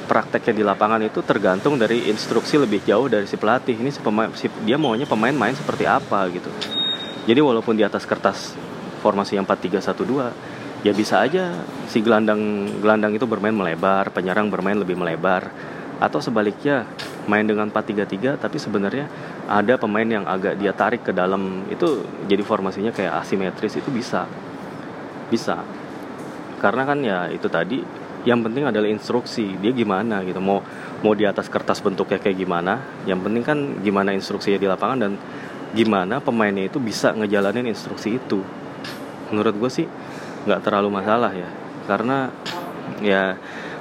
prakteknya 0.05 0.53
di 0.53 0.63
lapangan 0.63 1.01
itu 1.01 1.25
tergantung 1.25 1.81
dari 1.81 2.07
instruksi 2.07 2.61
lebih 2.61 2.85
jauh 2.85 3.09
dari 3.09 3.25
si 3.25 3.35
pelatih. 3.35 3.73
Ini 3.75 3.89
si 3.89 3.99
pemain 3.99 4.29
si, 4.37 4.47
dia 4.63 4.77
maunya 4.77 5.09
pemain 5.09 5.33
main 5.33 5.55
seperti 5.57 5.89
apa 5.89 6.29
gitu. 6.29 6.49
Jadi 7.25 7.41
walaupun 7.41 7.73
di 7.73 7.81
atas 7.81 8.05
kertas 8.05 8.53
formasi 9.01 9.37
yang 9.37 9.45
4-3-1-2 9.49 10.54
ya 10.85 10.93
bisa 10.93 11.25
aja 11.25 11.65
si 11.89 12.05
gelandang 12.05 12.69
gelandang 12.77 13.17
itu 13.17 13.25
bermain 13.25 13.57
melebar, 13.57 14.13
penyerang 14.13 14.53
bermain 14.53 14.77
lebih 14.77 14.93
melebar. 14.93 15.49
Atau 15.97 16.21
sebaliknya 16.21 16.85
main 17.25 17.47
dengan 17.47 17.71
4-3-3 17.73 18.37
tapi 18.37 18.61
sebenarnya 18.61 19.09
ada 19.49 19.81
pemain 19.81 20.05
yang 20.05 20.29
agak 20.29 20.61
dia 20.61 20.77
tarik 20.77 21.01
ke 21.01 21.09
dalam. 21.09 21.65
Itu 21.73 22.05
jadi 22.29 22.45
formasinya 22.45 22.93
kayak 22.93 23.25
asimetris 23.25 23.81
itu 23.81 23.89
bisa. 23.89 24.29
Bisa. 25.33 25.65
Karena 26.61 26.85
kan 26.85 27.01
ya 27.01 27.33
itu 27.33 27.49
tadi 27.49 27.81
yang 28.25 28.45
penting 28.45 28.69
adalah 28.69 28.85
instruksi 28.85 29.57
dia 29.57 29.73
gimana 29.73 30.21
gitu. 30.21 30.37
Mau 30.37 30.61
mau 31.01 31.17
di 31.17 31.25
atas 31.25 31.49
kertas 31.49 31.81
bentuknya 31.81 32.21
kayak 32.21 32.37
gimana 32.37 32.81
yang 33.09 33.21
penting 33.25 33.41
kan 33.41 33.57
gimana 33.81 34.13
instruksinya 34.13 34.57
di 34.61 34.67
lapangan 34.69 34.97
dan 35.01 35.13
gimana 35.73 36.21
pemainnya 36.21 36.69
itu 36.69 36.77
bisa 36.77 37.09
ngejalanin 37.17 37.65
instruksi 37.73 38.21
itu. 38.21 38.45
Menurut 39.33 39.55
gue 39.57 39.71
sih 39.71 39.87
nggak 40.45 40.61
terlalu 40.63 40.89
masalah 40.93 41.33
ya. 41.33 41.49
Karena 41.85 42.29
ya 43.01 43.35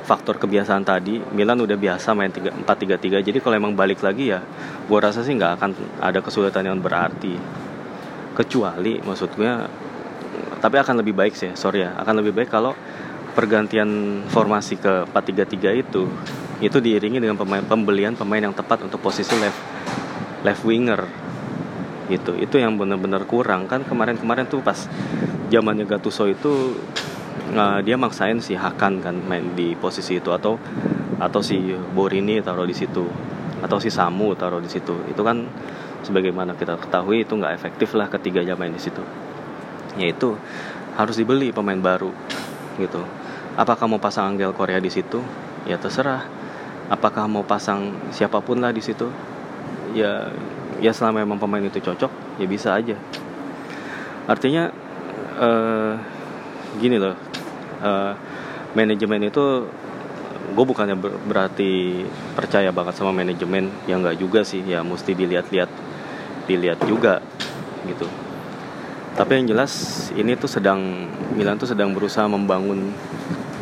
faktor 0.05 0.37
kebiasaan 0.37 0.85
tadi 0.85 1.17
Milan 1.33 1.65
udah 1.65 1.81
biasa 1.81 2.13
main 2.13 2.29
4-3-3 2.29 3.25
jadi 3.25 3.39
kalau 3.41 3.57
emang 3.57 3.73
balik 3.73 4.05
lagi 4.05 4.29
ya 4.29 4.45
gue 4.85 4.99
rasa 5.01 5.25
sih 5.25 5.33
nggak 5.33 5.53
akan 5.57 5.71
ada 6.05 6.21
kesulitan 6.21 6.69
yang 6.69 6.79
berarti. 6.79 7.37
Kecuali 8.37 9.01
maksudnya 9.01 9.65
tapi 10.61 10.77
akan 10.81 11.01
lebih 11.01 11.17
baik 11.17 11.33
sih 11.33 11.57
sorry 11.57 11.89
ya. 11.89 11.97
Akan 11.97 12.21
lebih 12.21 12.37
baik 12.37 12.53
kalau 12.53 12.77
pergantian 13.33 14.23
formasi 14.29 14.77
ke 14.79 15.09
4-3-3 15.09 15.83
itu 15.83 16.05
itu 16.63 16.79
diiringi 16.79 17.19
dengan 17.19 17.35
pemain 17.35 17.65
pembelian 17.65 18.15
pemain 18.15 18.41
yang 18.41 18.55
tepat 18.55 18.85
untuk 18.85 19.01
posisi 19.01 19.33
left 19.41 19.59
left 20.45 20.63
winger. 20.69 21.01
Gitu. 22.13 22.37
Itu 22.37 22.61
yang 22.61 22.77
benar-benar 22.77 23.25
kurang. 23.25 23.65
Kan 23.65 23.89
kemarin-kemarin 23.89 24.45
tuh 24.45 24.61
pas 24.61 24.77
zamannya 25.55 25.87
Gattuso 25.87 26.27
itu 26.27 26.75
uh, 27.55 27.79
dia 27.83 27.95
maksain 27.95 28.43
si 28.43 28.59
Hakan 28.59 28.99
kan 28.99 29.15
main 29.15 29.55
di 29.55 29.79
posisi 29.79 30.19
itu 30.19 30.35
atau 30.35 30.59
atau 31.23 31.41
si 31.41 31.59
Borini 31.95 32.43
taruh 32.43 32.67
di 32.67 32.75
situ 32.75 33.07
atau 33.63 33.79
si 33.81 33.89
Samu 33.89 34.35
taruh 34.35 34.61
di 34.61 34.69
situ. 34.69 34.93
Itu 35.09 35.23
kan 35.25 35.47
sebagaimana 36.05 36.53
kita 36.59 36.77
ketahui 36.77 37.25
itu 37.25 37.33
nggak 37.39 37.55
efektif 37.57 37.97
lah 37.97 38.11
ketiga 38.13 38.45
main 38.59 38.75
di 38.75 38.83
situ. 38.83 39.01
Yaitu 39.97 40.37
harus 40.99 41.17
dibeli 41.17 41.55
pemain 41.55 41.79
baru 41.79 42.11
gitu. 42.77 43.01
Apakah 43.55 43.87
mau 43.87 44.03
pasang 44.03 44.35
Angel 44.35 44.51
Korea 44.51 44.83
di 44.83 44.91
situ? 44.91 45.23
Ya 45.65 45.79
terserah. 45.79 46.27
Apakah 46.91 47.25
mau 47.31 47.47
pasang 47.47 47.97
siapa 48.13 48.43
pun 48.45 48.61
lah 48.61 48.75
di 48.75 48.83
situ? 48.83 49.09
Ya 49.95 50.29
ya 50.83 50.91
selama 50.91 51.23
memang 51.23 51.39
pemain 51.39 51.63
itu 51.63 51.79
cocok 51.81 52.43
ya 52.43 52.47
bisa 52.51 52.75
aja. 52.75 52.99
Artinya 54.27 54.84
uh, 55.39 55.95
gini 56.79 56.97
loh 56.99 57.15
uh, 57.83 58.13
manajemen 58.75 59.31
itu 59.31 59.69
gue 60.55 60.65
bukannya 60.65 60.95
ber 60.95 61.19
berarti 61.25 62.05
percaya 62.37 62.71
banget 62.71 62.95
sama 62.95 63.11
manajemen 63.11 63.73
yang 63.91 64.05
nggak 64.05 64.21
juga 64.21 64.47
sih 64.47 64.63
ya 64.63 64.85
mesti 64.85 65.17
dilihat-lihat 65.17 65.71
dilihat 66.45 66.81
juga 66.85 67.25
gitu. 67.89 68.07
Tapi 69.15 69.31
yang 69.41 69.47
jelas 69.55 69.73
ini 70.19 70.35
tuh 70.35 70.51
sedang 70.51 71.09
Milan 71.39 71.59
tuh 71.59 71.71
sedang 71.71 71.95
berusaha 71.95 72.27
membangun 72.27 72.91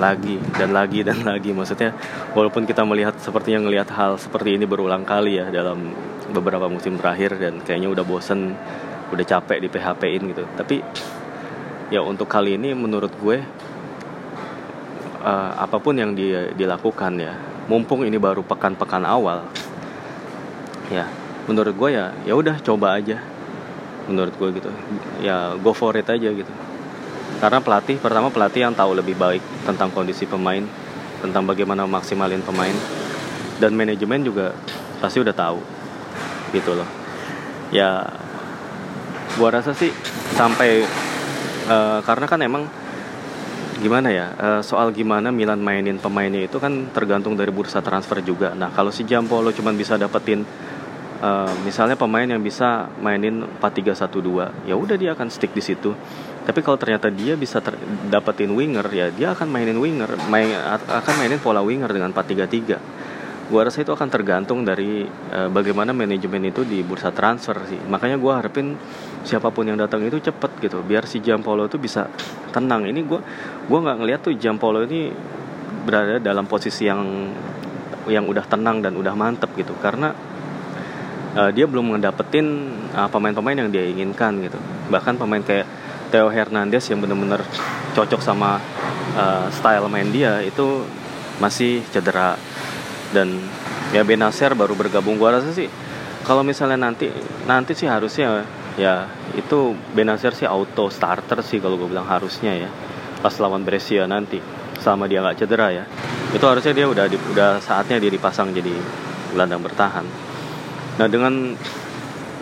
lagi 0.00 0.40
dan 0.56 0.72
lagi 0.72 1.04
dan 1.04 1.22
lagi. 1.30 1.52
Maksudnya 1.52 1.92
walaupun 2.32 2.64
kita 2.64 2.82
melihat 2.82 3.16
sepertinya 3.20 3.68
ngelihat 3.68 3.88
hal 3.92 4.16
seperti 4.16 4.56
ini 4.56 4.64
berulang 4.64 5.04
kali 5.04 5.38
ya 5.38 5.52
dalam 5.52 5.92
beberapa 6.32 6.66
musim 6.66 6.96
terakhir 6.96 7.37
dan 7.37 7.61
kayaknya 7.61 7.92
udah 7.92 8.04
bosen 8.04 8.56
udah 9.12 9.24
capek 9.28 9.61
di 9.61 9.68
PHP-in 9.68 10.22
gitu. 10.32 10.44
Tapi 10.56 10.80
ya 11.92 12.00
untuk 12.00 12.24
kali 12.24 12.57
ini 12.57 12.72
menurut 12.72 13.12
gue 13.20 13.44
uh, 15.20 15.50
apa 15.61 15.76
pun 15.76 15.92
yang 15.92 16.16
dia 16.16 16.48
dilakukan 16.57 17.20
ya 17.20 17.37
mumpung 17.68 18.09
ini 18.09 18.16
baru 18.16 18.40
pekan-pekan 18.40 19.05
awal 19.05 19.44
ya 20.88 21.05
menurut 21.46 21.74
gue 21.74 21.90
ya 21.94 22.14
ya 22.22 22.35
udah 22.38 22.59
coba 22.62 22.98
aja. 22.98 23.18
Menurut 24.02 24.35
gue 24.35 24.48
gitu. 24.59 24.70
Ya 25.22 25.55
go 25.62 25.70
for 25.70 25.94
it 25.94 26.07
aja 26.11 26.31
gitu. 26.31 26.52
Karena 27.38 27.59
pelatih 27.59 27.98
pertama 27.98 28.31
pelatih 28.31 28.66
yang 28.66 28.74
tahu 28.74 28.94
lebih 28.94 29.18
baik 29.18 29.42
tentang 29.66 29.90
kondisi 29.90 30.26
pemain 30.26 30.62
tentang 31.22 31.46
bagaimana 31.46 31.87
maksimalin 31.87 32.42
pemain 32.42 32.74
dan 33.62 33.78
manajemen 33.78 34.26
juga 34.26 34.59
pasti 34.98 35.22
udah 35.22 35.35
tahu 35.35 35.59
gitu 36.50 36.74
loh. 36.74 36.87
Ya 37.70 38.07
gua 39.38 39.55
rasa 39.55 39.74
sih 39.74 39.90
sampai 40.35 40.87
uh, 41.68 42.01
karena 42.03 42.27
kan 42.27 42.40
emang 42.42 42.64
gimana 43.83 44.14
ya 44.14 44.27
uh, 44.38 44.61
soal 44.62 44.94
gimana 44.94 45.35
Milan 45.35 45.59
mainin 45.59 45.98
pemainnya 45.98 46.46
itu 46.46 46.62
kan 46.62 46.94
tergantung 46.94 47.35
dari 47.35 47.51
bursa 47.51 47.83
transfer 47.83 48.22
juga. 48.22 48.55
Nah 48.55 48.70
kalau 48.70 48.94
si 48.94 49.03
Jampolo 49.03 49.51
cuma 49.51 49.75
bisa 49.75 49.98
dapetin 49.98 50.46
uh, 51.18 51.51
misalnya 51.66 51.98
pemain 51.98 52.25
yang 52.25 52.38
bisa 52.38 52.87
mainin 53.03 53.42
4-3-1-2 53.59 54.70
ya 54.70 54.75
udah 54.79 54.94
dia 54.94 55.11
akan 55.18 55.27
stick 55.35 55.51
di 55.51 55.62
situ. 55.62 55.90
Tapi 56.42 56.59
kalau 56.59 56.75
ternyata 56.75 57.07
dia 57.07 57.38
bisa 57.38 57.62
dapetin 58.11 58.55
winger 58.55 58.87
ya 58.94 59.11
dia 59.11 59.35
akan 59.35 59.51
mainin 59.51 59.79
winger 59.79 60.11
main 60.31 60.55
akan 60.87 61.14
mainin 61.18 61.42
pola 61.42 61.62
winger 61.62 61.90
dengan 61.90 62.14
4-3-3 62.14 63.03
gua 63.53 63.68
rasa 63.68 63.85
itu 63.85 63.92
akan 63.92 64.09
tergantung 64.09 64.64
dari 64.64 65.05
uh, 65.05 65.51
bagaimana 65.53 65.92
manajemen 65.92 66.48
itu 66.48 66.62
di 66.64 66.81
bursa 66.81 67.12
transfer 67.12 67.59
sih. 67.68 67.77
Makanya 67.77 68.16
gua 68.16 68.40
harapin 68.40 68.79
siapa 69.22 69.54
pun 69.54 69.66
yang 69.66 69.78
datang 69.78 70.02
itu 70.02 70.18
cepet 70.18 70.50
gitu. 70.62 70.82
Biar 70.82 71.06
si 71.06 71.22
Jampolo 71.22 71.66
itu 71.66 71.78
bisa 71.78 72.11
tenang. 72.50 72.87
Ini 72.87 73.00
gua 73.06 73.22
gua 73.66 73.78
nggak 73.88 73.96
ngeliat 74.02 74.20
tuh 74.22 74.35
Jampolo 74.37 74.82
ini 74.82 75.11
berada 75.87 76.18
dalam 76.22 76.46
posisi 76.46 76.87
yang 76.87 77.30
yang 78.11 78.26
udah 78.26 78.42
tenang 78.46 78.82
dan 78.82 78.98
udah 78.98 79.14
mantep 79.14 79.50
gitu. 79.54 79.74
Karena 79.78 80.11
uh, 81.38 81.50
dia 81.54 81.66
belum 81.70 81.96
ngedapetin 81.96 82.46
pemain 82.92 83.08
pemain-pemain 83.08 83.56
yang 83.66 83.70
dia 83.72 83.85
inginkan 83.87 84.42
gitu. 84.42 84.58
Bahkan 84.90 85.16
pemain 85.16 85.40
kayak 85.40 85.66
Theo 86.12 86.28
Hernandez 86.28 86.85
yang 86.92 87.00
benar-benar 87.00 87.40
cocok 87.96 88.20
sama 88.20 88.61
uh, 89.16 89.48
style 89.48 89.88
main 89.88 90.11
dia 90.12 90.42
itu 90.44 90.85
masih 91.38 91.80
cedera. 91.94 92.37
Dan 93.12 93.38
ya 93.92 94.02
Benacer 94.02 94.52
baru 94.56 94.74
bergabung. 94.74 95.16
Gua 95.16 95.38
rasa 95.38 95.54
sih 95.54 95.70
kalau 96.22 96.46
misalnya 96.46 96.90
nanti 96.90 97.11
nanti 97.46 97.74
sih 97.74 97.90
harusnya 97.90 98.46
ya 98.76 99.08
itu 99.37 99.76
Benacer 99.92 100.32
sih 100.32 100.48
auto 100.48 100.88
starter 100.88 101.44
sih 101.44 101.61
kalau 101.61 101.76
gue 101.76 101.88
bilang 101.88 102.08
harusnya 102.08 102.52
ya. 102.56 102.70
Pas 103.22 103.35
lawan 103.38 103.62
Brescia 103.62 104.08
nanti 104.08 104.42
sama 104.82 105.06
dia 105.06 105.22
nggak 105.22 105.44
cedera 105.44 105.68
ya. 105.70 105.85
Itu 106.32 106.44
harusnya 106.48 106.72
dia 106.72 106.87
udah 106.88 107.04
udah 107.06 107.50
saatnya 107.61 108.00
dia 108.00 108.11
dipasang 108.11 108.50
jadi 108.50 108.72
gelandang 109.32 109.62
bertahan. 109.62 110.06
Nah 110.98 111.06
dengan 111.08 111.54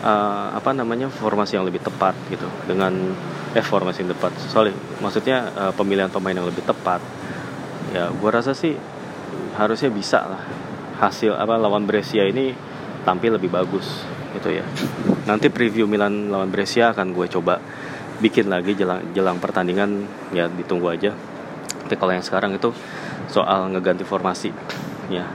uh, 0.02 0.48
apa 0.54 0.70
namanya 0.72 1.10
formasi 1.10 1.58
yang 1.58 1.66
lebih 1.66 1.82
tepat 1.84 2.16
gitu 2.32 2.48
dengan 2.64 3.14
eh 3.52 3.64
formasi 3.64 4.06
yang 4.06 4.14
tepat. 4.14 4.32
Sorry 4.48 4.72
maksudnya 5.02 5.50
uh, 5.54 5.72
pemilihan 5.74 6.08
pemain 6.08 6.34
yang 6.34 6.48
lebih 6.48 6.64
tepat. 6.64 7.02
Ya 7.90 8.08
gue 8.08 8.30
rasa 8.30 8.54
sih 8.54 8.78
harusnya 9.58 9.90
bisa 9.90 10.22
lah. 10.24 10.42
Hasil 11.00 11.32
apa 11.32 11.56
lawan 11.56 11.88
Brescia 11.88 12.28
ini 12.28 12.52
tampil 13.04 13.40
lebih 13.40 13.48
bagus 13.48 14.04
gitu 14.36 14.52
ya 14.52 14.64
nanti 15.30 15.46
preview 15.46 15.86
Milan 15.86 16.26
lawan 16.26 16.50
Brescia 16.50 16.90
akan 16.90 17.14
gue 17.14 17.26
coba 17.30 17.62
bikin 18.18 18.50
lagi 18.50 18.74
jelang 18.74 19.14
jelang 19.14 19.38
pertandingan. 19.38 20.04
Ya 20.34 20.50
ditunggu 20.50 20.90
aja. 20.90 21.14
Tapi 21.86 21.94
kalau 21.94 22.12
yang 22.14 22.26
sekarang 22.26 22.58
itu 22.58 22.74
soal 23.30 23.70
ngeganti 23.70 24.02
formasi. 24.02 24.50
Ya 25.06 25.30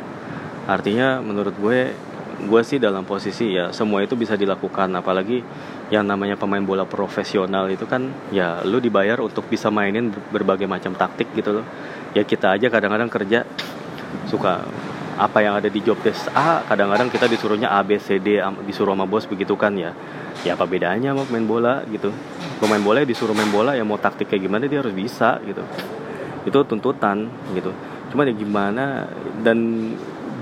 artinya 0.67 1.23
menurut 1.23 1.55
gue 1.55 1.95
gue 2.35 2.61
sih 2.67 2.77
dalam 2.83 3.07
posisi 3.07 3.55
ya 3.55 3.71
semua 3.71 4.03
itu 4.03 4.19
bisa 4.19 4.35
dilakukan. 4.35 4.91
Apalagi 4.99 5.39
yang 5.89 6.03
namanya 6.03 6.35
pemain 6.35 6.63
bola 6.63 6.83
profesional 6.83 7.71
itu 7.71 7.87
kan 7.87 8.11
ya 8.35 8.59
lu 8.67 8.83
dibayar 8.83 9.23
untuk 9.23 9.47
bisa 9.47 9.71
mainin 9.71 10.11
berbagai 10.11 10.67
macam 10.67 10.91
taktik 10.93 11.31
gitu 11.31 11.61
loh. 11.61 11.65
Ya 12.11 12.27
kita 12.27 12.51
aja 12.55 12.67
kadang-kadang 12.67 13.07
kerja 13.07 13.47
suka 14.27 14.63
apa 15.15 15.39
yang 15.39 15.55
ada 15.55 15.71
di 15.71 15.79
job 15.79 15.95
desk 16.03 16.27
A 16.35 16.59
kadang-kadang 16.67 17.07
kita 17.07 17.31
disuruhnya 17.31 17.71
A 17.71 17.79
B 17.87 17.95
C 17.95 18.19
D 18.19 18.43
disuruh 18.67 18.91
sama 18.91 19.07
bos 19.07 19.23
begitu 19.23 19.55
kan 19.55 19.71
ya. 19.75 19.95
Ya 20.43 20.59
apa 20.59 20.67
bedanya 20.67 21.15
mau 21.15 21.23
main 21.31 21.47
bola 21.47 21.87
gitu? 21.87 22.11
Pemain 22.59 22.83
bola 22.83 22.99
ya 23.03 23.07
disuruh 23.07 23.31
main 23.31 23.47
bola 23.47 23.79
ya 23.79 23.87
mau 23.87 23.95
taktik 23.95 24.27
kayak 24.27 24.43
gimana 24.43 24.67
dia 24.67 24.83
harus 24.83 24.91
bisa 24.91 25.39
gitu. 25.47 25.63
Itu 26.43 26.67
tuntutan 26.67 27.31
gitu. 27.55 27.71
Cuma 28.11 28.27
ya 28.27 28.35
gimana 28.35 29.07
dan 29.39 29.57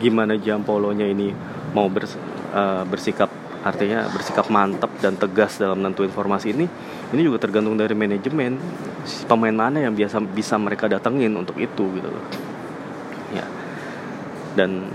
gimana 0.01 0.33
Jampolonya 0.41 1.05
ini 1.05 1.29
mau 1.77 1.85
bers, 1.87 2.17
uh, 2.51 2.81
bersikap 2.89 3.29
artinya 3.63 4.09
bersikap 4.11 4.49
mantap 4.51 4.91
dan 4.99 5.15
tegas 5.15 5.55
dalam 5.55 5.79
menentuin 5.79 6.11
informasi 6.11 6.51
ini 6.51 6.65
ini 7.13 7.21
juga 7.21 7.45
tergantung 7.45 7.77
dari 7.77 7.93
manajemen. 7.93 8.57
Pemain 9.29 9.53
mana 9.53 9.85
yang 9.85 9.93
biasa 9.93 10.17
bisa 10.23 10.57
mereka 10.57 10.89
datengin 10.89 11.31
untuk 11.37 11.61
itu 11.61 11.85
gitu 11.93 12.09
dan 14.53 14.87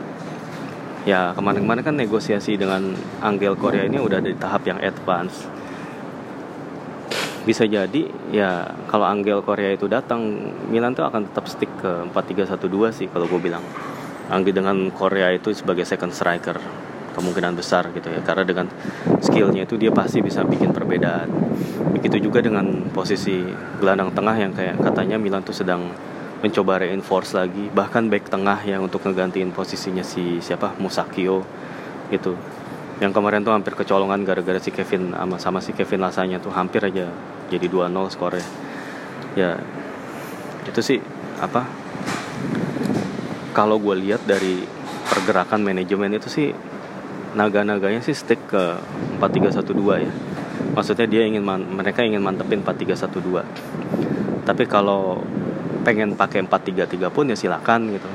ya 1.06 1.32
kemarin-kemarin 1.32 1.84
kan 1.86 1.96
negosiasi 1.96 2.58
dengan 2.60 2.92
Angel 3.24 3.56
Korea 3.56 3.86
ini 3.86 3.96
udah 3.96 4.20
di 4.20 4.34
tahap 4.36 4.66
yang 4.68 4.76
advance. 4.82 5.48
Bisa 7.48 7.64
jadi 7.64 8.04
ya 8.28 8.76
kalau 8.92 9.08
Angel 9.08 9.40
Korea 9.40 9.72
itu 9.72 9.88
datang 9.88 10.20
Milan 10.68 10.92
tuh 10.92 11.08
akan 11.08 11.32
tetap 11.32 11.48
stick 11.48 11.70
ke 11.80 12.04
4-3-1-2 12.12 12.92
sih 12.92 13.06
kalau 13.08 13.24
gue 13.24 13.40
bilang. 13.40 13.64
Anggi 14.28 14.52
dengan 14.52 14.92
Korea 14.92 15.32
itu 15.32 15.56
sebagai 15.56 15.88
second 15.88 16.12
striker 16.12 16.60
kemungkinan 17.16 17.56
besar 17.56 17.88
gitu 17.96 18.12
ya. 18.12 18.20
Karena 18.20 18.44
dengan 18.44 18.68
skillnya 19.24 19.64
itu 19.64 19.80
dia 19.80 19.88
pasti 19.88 20.20
bisa 20.20 20.44
bikin 20.44 20.76
perbedaan. 20.76 21.32
Begitu 21.96 22.28
juga 22.28 22.44
dengan 22.44 22.92
posisi 22.92 23.40
gelandang 23.80 24.12
tengah 24.12 24.36
yang 24.36 24.52
kayak 24.52 24.76
katanya 24.84 25.16
Milan 25.16 25.40
tuh 25.40 25.56
sedang 25.56 25.88
mencoba 26.38 26.86
reinforce 26.86 27.34
lagi 27.34 27.66
bahkan 27.74 28.06
back 28.06 28.30
tengah 28.30 28.62
yang 28.62 28.86
untuk 28.86 29.02
ngegantiin 29.02 29.50
posisinya 29.50 30.06
si 30.06 30.38
siapa? 30.38 30.78
Musakio 30.78 31.42
gitu. 32.14 32.38
Yang 32.98 33.12
kemarin 33.14 33.42
tuh 33.46 33.54
hampir 33.54 33.74
kecolongan 33.74 34.22
gara-gara 34.26 34.58
si 34.58 34.70
Kevin 34.70 35.14
sama 35.14 35.36
sama 35.38 35.58
si 35.62 35.74
Kevin 35.74 36.02
Lasanya 36.02 36.38
tuh 36.38 36.50
hampir 36.54 36.82
aja 36.82 37.10
jadi 37.50 37.66
2-0 37.66 37.90
skornya. 38.14 38.46
Ya 39.34 39.58
itu 40.66 40.80
sih 40.82 40.98
apa? 41.42 41.66
Kalau 43.54 43.82
gue 43.82 43.94
lihat 43.98 44.22
dari 44.22 44.62
pergerakan 45.10 45.66
manajemen 45.66 46.14
itu 46.14 46.30
sih 46.30 46.54
naga-naganya 47.34 48.02
sih 48.02 48.14
stick 48.14 48.38
ke 48.46 48.78
4312 49.18 50.06
ya. 50.06 50.12
Maksudnya 50.74 51.06
dia 51.10 51.22
ingin 51.26 51.42
mereka 51.46 52.06
ingin 52.06 52.22
mantepin 52.22 52.62
4312 52.62 53.78
tapi 54.48 54.64
kalau 54.64 55.20
pengen 55.88 56.12
pakai 56.12 56.44
433 56.44 57.08
pun 57.08 57.24
ya 57.24 57.32
silakan 57.32 57.96
gitu. 57.96 58.08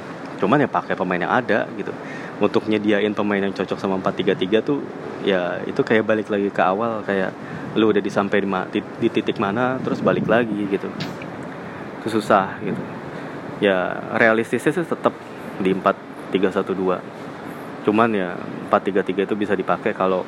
Cuman 0.46 0.62
ya 0.62 0.70
pakai 0.70 0.94
pemain 0.94 1.18
yang 1.18 1.34
ada 1.34 1.66
gitu. 1.74 1.90
Untuk 2.38 2.70
nyediain 2.70 3.18
pemain 3.18 3.42
yang 3.42 3.50
cocok 3.50 3.82
sama 3.82 3.98
433 3.98 4.62
tuh 4.62 4.86
ya 5.26 5.58
itu 5.66 5.82
kayak 5.82 6.06
balik 6.06 6.30
lagi 6.30 6.54
ke 6.54 6.62
awal 6.62 7.02
kayak 7.02 7.34
lu 7.74 7.90
udah 7.90 8.04
disampai 8.06 8.46
di, 8.70 8.80
di, 9.02 9.08
titik 9.10 9.42
mana 9.42 9.82
terus 9.82 10.06
balik 10.06 10.30
lagi 10.30 10.70
gitu. 10.70 10.86
Itu 12.06 12.22
susah 12.22 12.62
gitu. 12.62 12.82
Ya 13.58 13.98
realistisnya 14.22 14.70
sih 14.70 14.86
tetap 14.86 15.18
di 15.58 15.74
4312 15.74 17.24
cuman 17.84 18.10
ya 18.16 18.40
433 18.72 19.28
itu 19.28 19.36
bisa 19.36 19.54
dipakai 19.60 19.92
kalau 19.92 20.24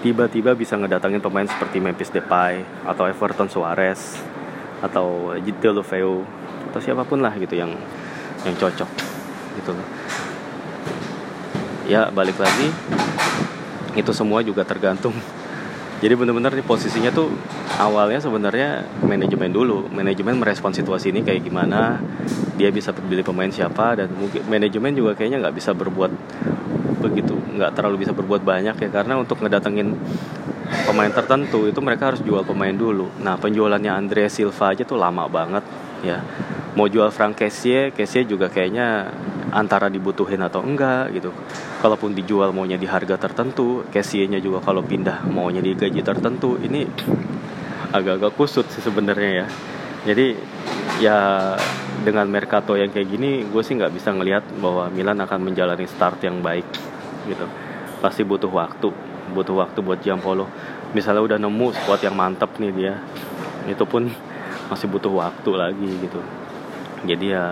tiba-tiba 0.00 0.54
bisa 0.54 0.78
ngedatangin 0.78 1.18
pemain 1.18 1.44
seperti 1.44 1.82
Memphis 1.82 2.08
Depay 2.14 2.62
atau 2.86 3.04
Everton 3.10 3.50
Suarez 3.50 4.14
atau 4.80 5.36
Deulofeu 5.60 6.24
atau 6.70 6.78
siapa 6.78 7.02
pun 7.02 7.18
lah 7.18 7.34
gitu 7.34 7.58
yang 7.58 7.74
yang 8.46 8.54
cocok 8.56 8.88
gitu 9.58 9.70
loh. 9.74 9.86
Ya 11.90 12.06
balik 12.14 12.38
lagi 12.38 12.70
itu 13.98 14.12
semua 14.14 14.40
juga 14.46 14.62
tergantung. 14.62 15.12
Jadi 16.02 16.16
benar-benar 16.16 16.56
nih 16.56 16.64
posisinya 16.64 17.12
tuh 17.12 17.28
awalnya 17.76 18.22
sebenarnya 18.22 18.88
manajemen 19.04 19.52
dulu. 19.52 19.90
Manajemen 19.92 20.40
merespon 20.40 20.72
situasi 20.72 21.12
ini 21.12 21.20
kayak 21.20 21.44
gimana 21.44 22.00
dia 22.56 22.72
bisa 22.72 22.94
pilih 22.94 23.26
pemain 23.26 23.50
siapa 23.52 24.00
dan 24.00 24.08
mungkin 24.16 24.46
manajemen 24.48 24.96
juga 24.96 25.12
kayaknya 25.12 25.44
nggak 25.44 25.56
bisa 25.56 25.76
berbuat 25.76 26.12
begitu 27.00 27.32
nggak 27.56 27.72
terlalu 27.76 28.06
bisa 28.06 28.16
berbuat 28.16 28.40
banyak 28.40 28.80
ya. 28.80 28.88
Karena 28.88 29.20
untuk 29.20 29.44
ngedatengin 29.44 29.92
pemain 30.88 31.12
tertentu 31.12 31.68
itu 31.68 31.80
mereka 31.84 32.14
harus 32.14 32.24
jual 32.24 32.48
pemain 32.48 32.72
dulu. 32.72 33.12
Nah 33.20 33.36
penjualannya 33.36 33.92
Andre 33.92 34.32
Silva 34.32 34.72
aja 34.72 34.88
tuh 34.88 34.96
lama 34.96 35.28
banget 35.28 35.66
ya 36.00 36.24
mau 36.78 36.86
jual 36.86 37.10
Frank 37.10 37.42
Kessie 37.42 37.90
Kessie 37.90 38.22
juga 38.22 38.46
kayaknya 38.46 39.10
antara 39.50 39.90
dibutuhin 39.90 40.38
atau 40.42 40.62
enggak 40.62 41.10
gitu. 41.14 41.34
Kalaupun 41.82 42.14
dijual 42.14 42.54
maunya 42.54 42.78
di 42.78 42.86
harga 42.86 43.18
tertentu 43.18 43.82
Kessie-nya 43.90 44.38
juga 44.38 44.62
kalau 44.62 44.84
pindah 44.84 45.26
maunya 45.26 45.58
di 45.58 45.74
gaji 45.74 46.04
tertentu 46.04 46.60
ini 46.60 46.86
agak-agak 47.90 48.32
kusut 48.38 48.66
sih 48.70 48.82
sebenarnya 48.82 49.44
ya. 49.44 49.46
Jadi 50.06 50.26
ya 51.02 51.18
dengan 52.00 52.30
Mercato 52.30 52.78
yang 52.78 52.88
kayak 52.88 53.08
gini 53.10 53.44
gue 53.44 53.62
sih 53.64 53.76
nggak 53.76 53.92
bisa 53.92 54.14
ngelihat 54.14 54.46
bahwa 54.62 54.88
Milan 54.88 55.20
akan 55.20 55.40
menjalani 55.42 55.84
start 55.90 56.22
yang 56.22 56.38
baik 56.40 56.64
gitu. 57.26 57.44
Pasti 58.00 58.22
butuh 58.22 58.48
waktu 58.48 58.88
butuh 59.30 59.62
waktu 59.62 59.78
buat 59.80 60.02
Jampolo 60.02 60.50
misalnya 60.90 61.22
udah 61.22 61.38
nemu 61.38 61.70
squad 61.70 62.02
yang 62.02 62.18
mantep 62.18 62.50
nih 62.58 62.72
dia 62.74 62.94
itu 63.70 63.84
pun 63.86 64.10
masih 64.66 64.90
butuh 64.90 65.10
waktu 65.10 65.50
lagi 65.54 65.90
gitu 66.02 66.18
jadi 67.04 67.26
ya 67.36 67.44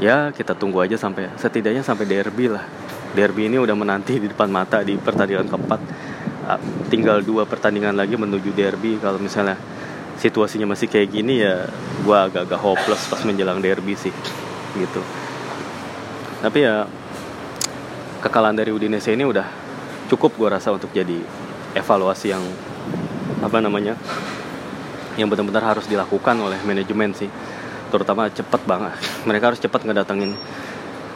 ya 0.00 0.16
kita 0.32 0.56
tunggu 0.56 0.82
aja 0.82 0.96
sampai 0.96 1.30
setidaknya 1.38 1.84
sampai 1.84 2.08
derby 2.08 2.50
lah. 2.50 2.64
Derby 3.10 3.50
ini 3.50 3.58
udah 3.58 3.74
menanti 3.74 4.22
di 4.22 4.30
depan 4.30 4.50
mata 4.50 4.82
di 4.82 4.94
pertandingan 4.94 5.50
keempat. 5.50 5.80
Ah, 6.46 6.58
tinggal 6.88 7.22
dua 7.22 7.46
pertandingan 7.46 7.94
lagi 7.94 8.14
menuju 8.14 8.50
derby. 8.54 8.98
Kalau 8.98 9.18
misalnya 9.18 9.58
situasinya 10.18 10.68
masih 10.72 10.86
kayak 10.90 11.08
gini 11.10 11.40
ya 11.40 11.68
gue 12.04 12.16
agak-agak 12.16 12.60
hopeless 12.60 13.08
pas 13.08 13.22
menjelang 13.24 13.62
derby 13.62 13.96
sih 13.96 14.12
gitu. 14.76 15.02
Tapi 16.40 16.58
ya 16.64 16.88
kekalahan 18.20 18.56
dari 18.56 18.70
Udinese 18.72 19.12
ini 19.16 19.24
udah 19.24 19.46
cukup 20.12 20.36
gue 20.36 20.48
rasa 20.48 20.74
untuk 20.74 20.92
jadi 20.92 21.22
evaluasi 21.72 22.34
yang 22.34 22.44
apa 23.40 23.62
namanya 23.62 23.96
yang 25.16 25.30
benar-benar 25.30 25.76
harus 25.76 25.88
dilakukan 25.88 26.36
oleh 26.36 26.60
manajemen 26.66 27.16
sih 27.16 27.30
terutama 27.90 28.30
cepet 28.30 28.62
banget. 28.64 28.94
Mereka 29.26 29.52
harus 29.52 29.60
cepat 29.60 29.84
ngedatengin 29.84 30.32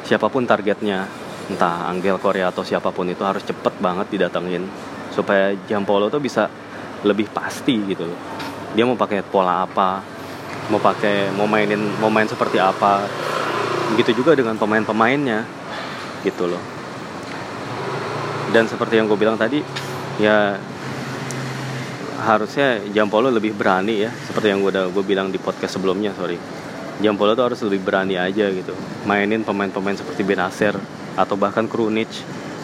siapa 0.05 0.29
pun 0.29 0.45
targetnya. 0.45 1.07
Entah 1.45 1.93
Angel 1.93 2.17
Korea 2.17 2.49
atau 2.49 2.65
siapa 2.65 2.89
pun 2.89 3.05
itu 3.09 3.21
harus 3.23 3.45
cepet 3.45 3.79
banget 3.79 4.11
didatengin. 4.13 4.67
Supaya 5.15 5.55
Jampolo 5.71 6.11
tuh 6.11 6.21
bisa 6.21 6.51
lebih 7.05 7.31
pasti 7.31 7.79
gitu 7.85 8.05
loh. 8.09 8.21
Dia 8.75 8.83
mau 8.83 8.99
pakai 8.99 9.23
pola 9.23 9.63
apa 9.63 10.15
mau 10.73 10.81
pakai 10.81 11.29
mau 11.37 11.45
mainin 11.45 11.81
mau 12.01 12.09
main 12.09 12.29
seperti 12.29 12.57
apa. 12.57 13.05
Begitu 13.95 14.25
juga 14.25 14.33
dengan 14.33 14.57
pemain-pemainnya 14.57 15.45
gitu 16.25 16.49
loh. 16.49 16.63
Dan 18.51 18.65
seperti 18.71 18.97
yang 18.97 19.11
gue 19.11 19.19
bilang 19.19 19.37
tadi 19.37 19.61
ya 20.17 20.57
harusnya 22.25 22.81
Jampolo 22.91 23.29
lebih 23.29 23.53
berani 23.53 24.09
ya 24.09 24.11
seperti 24.11 24.49
yang 24.51 24.65
gue 24.65 24.73
udah 24.73 24.89
gue 24.89 25.05
bilang 25.05 25.29
di 25.29 25.37
podcast 25.37 25.77
sebelumnya 25.77 26.17
sorry. 26.17 26.41
Jampolo 27.03 27.35
tuh 27.35 27.53
harus 27.53 27.61
lebih 27.67 27.85
berani 27.85 28.17
aja 28.17 28.49
gitu. 28.49 28.73
Mainin 29.05 29.45
pemain-pemain 29.45 29.99
seperti 29.99 30.25
Benacer 30.25 30.79
atau 31.15 31.35
bahkan 31.37 31.69
Krunic 31.69 32.09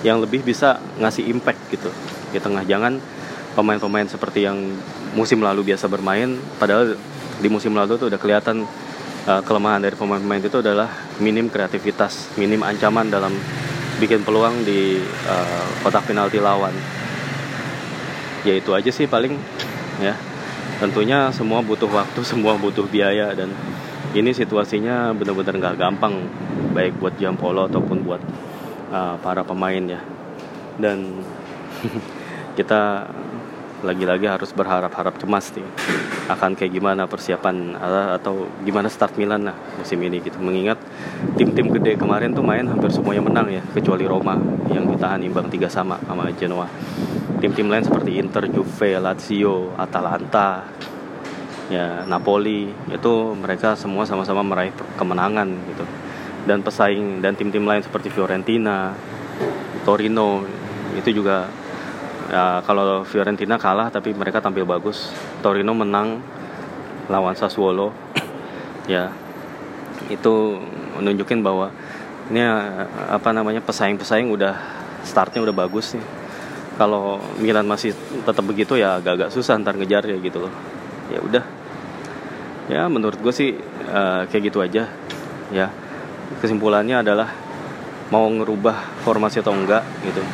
yang 0.00 0.22
lebih 0.22 0.40
bisa 0.40 0.80
ngasih 0.96 1.28
impact 1.28 1.60
gitu 1.68 1.90
di 2.32 2.38
tengah. 2.40 2.64
Jangan 2.64 2.96
pemain-pemain 3.54 4.06
seperti 4.06 4.46
yang 4.46 4.56
musim 5.14 5.42
lalu 5.42 5.74
biasa 5.74 5.90
bermain 5.90 6.38
padahal 6.56 6.94
di 7.40 7.48
musim 7.50 7.74
lalu 7.74 7.98
tuh 7.98 8.06
udah 8.06 8.20
kelihatan 8.20 8.62
uh, 9.26 9.42
kelemahan 9.42 9.82
dari 9.82 9.98
pemain-pemain 9.98 10.42
itu 10.42 10.62
adalah 10.62 10.88
minim 11.18 11.50
kreativitas 11.50 12.30
minim 12.38 12.62
ancaman 12.62 13.10
dalam 13.10 13.34
bikin 13.98 14.22
peluang 14.22 14.62
di 14.62 15.02
uh, 15.02 15.66
kotak 15.82 16.06
penalti 16.06 16.38
lawan 16.38 16.72
ya 18.44 18.54
itu 18.56 18.70
aja 18.72 18.90
sih 18.90 19.06
paling 19.06 19.36
ya. 20.00 20.16
Tentunya 20.80 21.28
semua 21.28 21.60
butuh 21.60 21.88
waktu 21.90 22.20
semua 22.30 22.56
butuh 22.56 22.88
biaya 22.88 23.36
dan 23.36 23.52
ini 24.16 24.34
situasinya 24.34 25.14
benar-benar 25.14 25.54
nggak 25.60 25.76
gampang 25.78 26.26
baik 26.74 26.98
buat 26.98 27.14
Jampolo 27.20 27.70
ataupun 27.70 28.02
buat 28.02 28.22
uh, 28.90 29.16
para 29.20 29.44
pemain 29.44 29.84
ya. 29.84 30.00
Dan 30.80 31.20
kita 32.58 33.06
lagi-lagi 33.80 34.28
harus 34.28 34.52
berharap-harap 34.52 35.16
cemas 35.16 35.56
nih 35.56 35.64
akan 36.28 36.52
kayak 36.52 36.76
gimana 36.76 37.08
persiapan 37.08 37.74
atau 38.14 38.44
gimana 38.62 38.92
start 38.92 39.16
Milan 39.16 39.48
lah 39.48 39.56
musim 39.80 39.98
ini 40.04 40.20
gitu. 40.20 40.36
Mengingat 40.38 40.78
tim-tim 41.34 41.72
gede 41.72 41.96
kemarin 41.96 42.36
tuh 42.36 42.44
main 42.44 42.64
hampir 42.68 42.92
semuanya 42.92 43.24
menang 43.24 43.48
ya 43.48 43.62
kecuali 43.72 44.04
Roma 44.04 44.36
yang 44.70 44.86
ditahan 44.86 45.20
imbang 45.24 45.48
tiga 45.48 45.66
sama 45.66 45.98
sama 46.06 46.28
Genoa 46.36 46.68
tim-tim 47.40 47.72
lain 47.72 47.82
seperti 47.82 48.20
Inter, 48.20 48.44
Juve, 48.52 49.00
Lazio, 49.00 49.72
Atalanta 49.80 50.68
ya 51.70 52.02
Napoli 52.04 52.66
itu 52.90 53.12
mereka 53.38 53.78
semua 53.78 54.04
sama-sama 54.04 54.44
meraih 54.44 54.74
kemenangan 55.00 55.48
gitu. 55.48 55.84
Dan 56.44 56.60
pesaing 56.60 57.24
dan 57.24 57.36
tim-tim 57.36 57.64
lain 57.64 57.80
seperti 57.80 58.12
Fiorentina, 58.12 58.92
Torino 59.84 60.44
itu 60.96 61.10
juga 61.16 61.48
ya, 62.28 62.60
kalau 62.66 63.06
Fiorentina 63.08 63.56
kalah 63.56 63.88
tapi 63.88 64.12
mereka 64.12 64.44
tampil 64.44 64.68
bagus. 64.68 65.08
Torino 65.40 65.72
menang 65.72 66.20
lawan 67.08 67.32
Sassuolo 67.32 67.90
ya. 68.84 69.08
Itu 70.12 70.60
menunjukin 70.98 71.40
bahwa 71.40 71.72
ini 72.28 72.42
apa 73.08 73.30
namanya 73.32 73.64
pesaing-pesaing 73.64 74.28
udah 74.28 74.54
startnya 75.06 75.40
udah 75.40 75.54
bagus 75.54 75.96
nih 75.96 76.19
kalau 76.80 77.20
Milan 77.36 77.68
masih 77.68 77.92
tetap 78.24 78.40
begitu 78.48 78.72
ya 78.80 78.96
agak-agak 78.96 79.28
susah 79.28 79.60
ntar 79.60 79.76
ngejar 79.76 80.00
ya 80.08 80.16
gitu 80.16 80.48
loh. 80.48 80.52
Ya 81.12 81.20
udah. 81.20 81.44
Ya 82.72 82.88
menurut 82.88 83.20
gue 83.20 83.34
sih 83.36 83.52
uh, 83.92 84.24
kayak 84.32 84.42
gitu 84.48 84.64
aja. 84.64 84.88
Ya 85.52 85.68
kesimpulannya 86.40 87.04
adalah 87.04 87.28
mau 88.08 88.24
ngerubah 88.32 89.04
formasi 89.04 89.44
atau 89.44 89.52
enggak 89.52 89.84
gitu. 90.08 90.24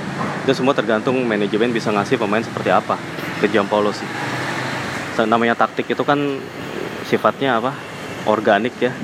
Itu 0.47 0.63
semua 0.63 0.71
tergantung 0.79 1.19
manajemen 1.27 1.75
bisa 1.75 1.91
ngasih 1.91 2.15
pemain 2.15 2.47
seperti 2.47 2.71
apa. 2.71 2.95
Ke 3.43 3.51
Giampolo 3.51 3.91
sih. 3.91 4.07
Namanya 5.27 5.59
taktik 5.59 5.91
itu 5.91 6.07
kan 6.07 6.39
sifatnya 7.11 7.59
apa? 7.59 7.75
Organik 8.31 8.79
ya. 8.79 8.95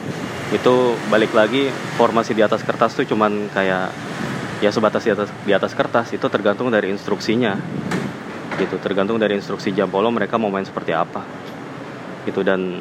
Itu 0.55 0.95
balik 1.11 1.35
lagi 1.35 1.75
formasi 1.99 2.39
di 2.39 2.47
atas 2.47 2.63
kertas 2.63 2.95
tuh 2.95 3.03
cuman 3.03 3.51
kayak 3.51 4.12
ya 4.63 4.71
sebatas 4.71 5.03
di 5.03 5.11
atas 5.11 5.29
di 5.43 5.51
atas 5.51 5.75
kertas 5.75 6.15
itu 6.15 6.23
tergantung 6.31 6.71
dari 6.71 6.95
instruksinya. 6.95 7.59
Gitu 8.57 8.79
tergantung 8.79 9.19
dari 9.19 9.35
instruksi 9.35 9.75
Jampolo 9.75 10.07
mereka 10.15 10.39
mau 10.39 10.49
main 10.49 10.63
seperti 10.63 10.95
apa. 10.95 11.27
Gitu 12.23 12.47
dan 12.47 12.79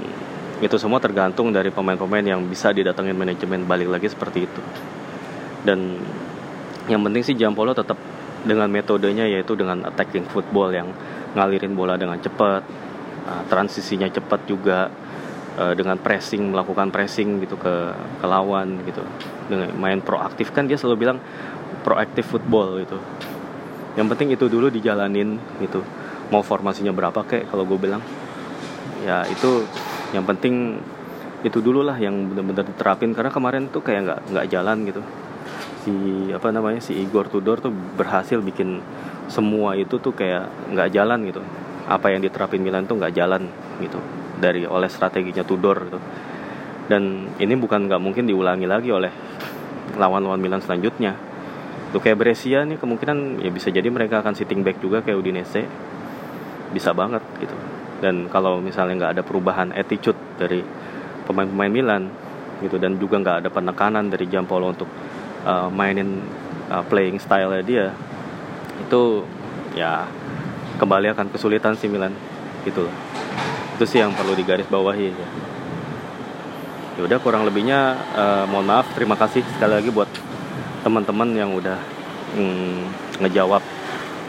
itu 0.62 0.78
semua 0.78 1.02
tergantung 1.02 1.50
dari 1.50 1.74
pemain-pemain 1.74 2.22
yang 2.22 2.46
bisa 2.46 2.70
didatengin 2.70 3.17
manajemen 3.17 3.65
balik 3.65 3.89
lagi 3.89 4.13
seperti 4.13 4.46
itu. 4.46 4.62
Dan 5.65 5.98
yang 6.86 7.02
penting 7.02 7.26
sih 7.26 7.34
Jampolo 7.34 7.74
tetap 7.74 7.98
dengan 8.46 8.70
metodenya 8.70 9.26
yaitu 9.26 9.58
dengan 9.58 9.82
attacking 9.89 10.30
football 10.30 10.70
yang 10.70 10.89
ngalirin 11.34 11.74
bola 11.74 11.98
dengan 11.98 12.17
cepat 12.17 12.62
uh, 13.26 13.44
transisinya 13.50 14.10
cepat 14.10 14.50
juga 14.50 14.89
uh, 15.58 15.74
dengan 15.78 15.98
pressing 16.02 16.50
melakukan 16.50 16.89
pressing 16.89 17.41
gitu 17.41 17.58
ke 17.58 17.74
ke 18.22 18.26
lawan 18.26 18.82
gitu. 18.86 19.02
Dengan 19.50 19.74
main 19.78 20.00
proaktif 20.02 20.54
kan 20.54 20.70
dia 20.70 20.78
selalu 20.78 20.98
bilang 21.10 21.17
proaktif 21.82 22.30
football 22.30 22.80
gitu. 22.82 22.98
Yang 24.00 24.08
penting 24.15 24.30
itu 24.34 24.46
dulu 24.48 24.72
dijalanin 24.72 25.36
gitu. 25.60 25.84
Mau 26.32 26.39
formasinya 26.46 26.96
berapa 26.96 27.28
kayak 27.28 27.52
kalau 27.52 27.67
gue 27.67 27.76
bilang. 27.76 28.00
Ya 29.04 29.26
itu 29.28 29.65
yang 30.13 30.24
penting 30.24 30.80
itu 31.41 31.58
dulu 31.60 31.82
lah 31.82 31.98
yang 31.98 32.32
benar-benar 32.32 32.63
diterapin. 32.70 33.12
Karena 33.12 33.34
kemarin 33.34 33.67
tuh 33.67 33.84
kayak 33.84 34.02
nggak 34.08 34.20
nggak 34.32 34.46
jalan 34.48 34.78
gitu. 34.88 35.02
Si 35.82 35.94
apa 36.32 36.54
namanya 36.54 36.80
si 36.80 36.96
Igor 36.96 37.28
Tudor 37.28 37.60
tuh 37.60 37.74
berhasil 37.74 38.39
bikin 38.39 38.80
semua 39.28 39.76
itu 39.76 39.98
tuh 40.00 40.15
kayak 40.15 40.72
nggak 40.72 40.89
jalan 40.94 41.20
gitu. 41.28 41.41
Apa 41.89 42.13
yang 42.13 42.24
diterapin 42.24 42.63
Milan 42.63 42.88
tuh 42.88 42.96
nggak 42.96 43.12
jalan 43.12 43.50
gitu. 43.84 44.00
Dari 44.39 44.63
oleh 44.63 44.88
strateginya 44.88 45.44
Tudor 45.44 45.78
gitu. 45.89 46.00
Dan 46.88 47.28
ini 47.41 47.54
bukan 47.60 47.91
nggak 47.91 48.00
mungkin 48.00 48.24
diulangi 48.24 48.67
lagi 48.70 48.94
oleh 48.94 49.12
lawan-lawan 50.00 50.39
Milan 50.39 50.63
selanjutnya 50.63 51.31
tuh 51.91 51.99
kayak 51.99 52.17
Brescia 52.17 52.63
nih 52.63 52.80
kemungkinan 52.80 53.43
ya 53.43 53.51
bisa 53.51 53.67
jadi 53.67 53.88
mereka 53.91 54.23
akan 54.23 54.34
sitting 54.34 54.63
back 54.63 54.80
juga 54.80 55.04
kayak 55.04 55.19
Udinese. 55.19 55.67
Bisa 56.71 56.95
banget 56.95 57.21
gitu. 57.43 57.56
Dan 57.99 58.32
kalau 58.32 58.63
misalnya 58.63 59.06
nggak 59.06 59.12
ada 59.19 59.23
perubahan 59.27 59.75
attitude 59.75 60.17
dari 60.39 60.63
pemain-pemain 61.27 61.69
Milan 61.69 62.04
gitu 62.63 62.77
dan 62.82 62.97
juga 62.97 63.19
nggak 63.21 63.38
ada 63.45 63.49
penekanan 63.49 64.10
dari 64.10 64.25
Jampolo 64.30 64.71
untuk 64.71 64.89
uh, 65.45 65.69
mainin 65.69 66.21
uh, 66.69 66.86
playing 66.86 67.17
style 67.17 67.54
dia 67.65 67.93
itu 68.82 69.25
ya 69.77 70.06
kembali 70.77 71.13
akan 71.13 71.30
kesulitan 71.30 71.77
sih 71.77 71.91
Milan 71.91 72.15
gitu 72.65 72.88
loh. 72.88 72.95
Itu 73.77 73.86
sih 73.86 74.01
yang 74.01 74.13
perlu 74.13 74.34
digaris 74.34 74.65
bawahi 74.69 75.13
ya. 75.13 75.30
ya 76.97 77.01
udah 77.06 77.17
kurang 77.21 77.45
lebihnya 77.45 77.97
uh, 78.17 78.43
mohon 78.49 78.65
maaf. 78.65 78.89
Terima 78.97 79.13
kasih 79.17 79.45
sekali 79.58 79.73
lagi 79.77 79.89
buat 79.93 80.10
teman-teman 80.82 81.30
yang 81.34 81.54
udah 81.54 81.78
mm, 82.38 82.80
ngejawab 83.22 83.63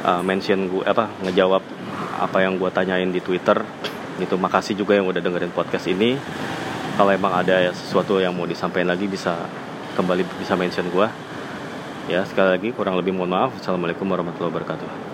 uh, 0.05 0.23
mention 0.23 0.69
gue 0.69 0.85
apa 0.85 1.09
ngejawab 1.25 1.63
apa 2.21 2.39
yang 2.45 2.61
gue 2.61 2.71
tanyain 2.71 3.09
di 3.09 3.21
Twitter. 3.21 3.61
Itu 4.21 4.37
makasih 4.37 4.77
juga 4.77 4.95
yang 4.95 5.09
udah 5.09 5.19
dengerin 5.19 5.51
podcast 5.51 5.89
ini. 5.89 6.15
Kalau 6.93 7.09
emang 7.09 7.33
ada 7.33 7.73
sesuatu 7.73 8.21
yang 8.21 8.37
mau 8.37 8.45
disampaikan 8.45 8.93
lagi 8.93 9.09
bisa 9.09 9.49
kembali 9.97 10.25
bisa 10.41 10.57
mention 10.57 10.89
gue 10.89 11.09
ya 12.09 12.25
sekali 12.29 12.49
lagi 12.53 12.69
kurang 12.77 13.01
lebih 13.01 13.17
mohon 13.17 13.33
maaf. 13.33 13.57
Assalamualaikum 13.57 14.05
warahmatullahi 14.05 14.53
wabarakatuh 14.53 15.12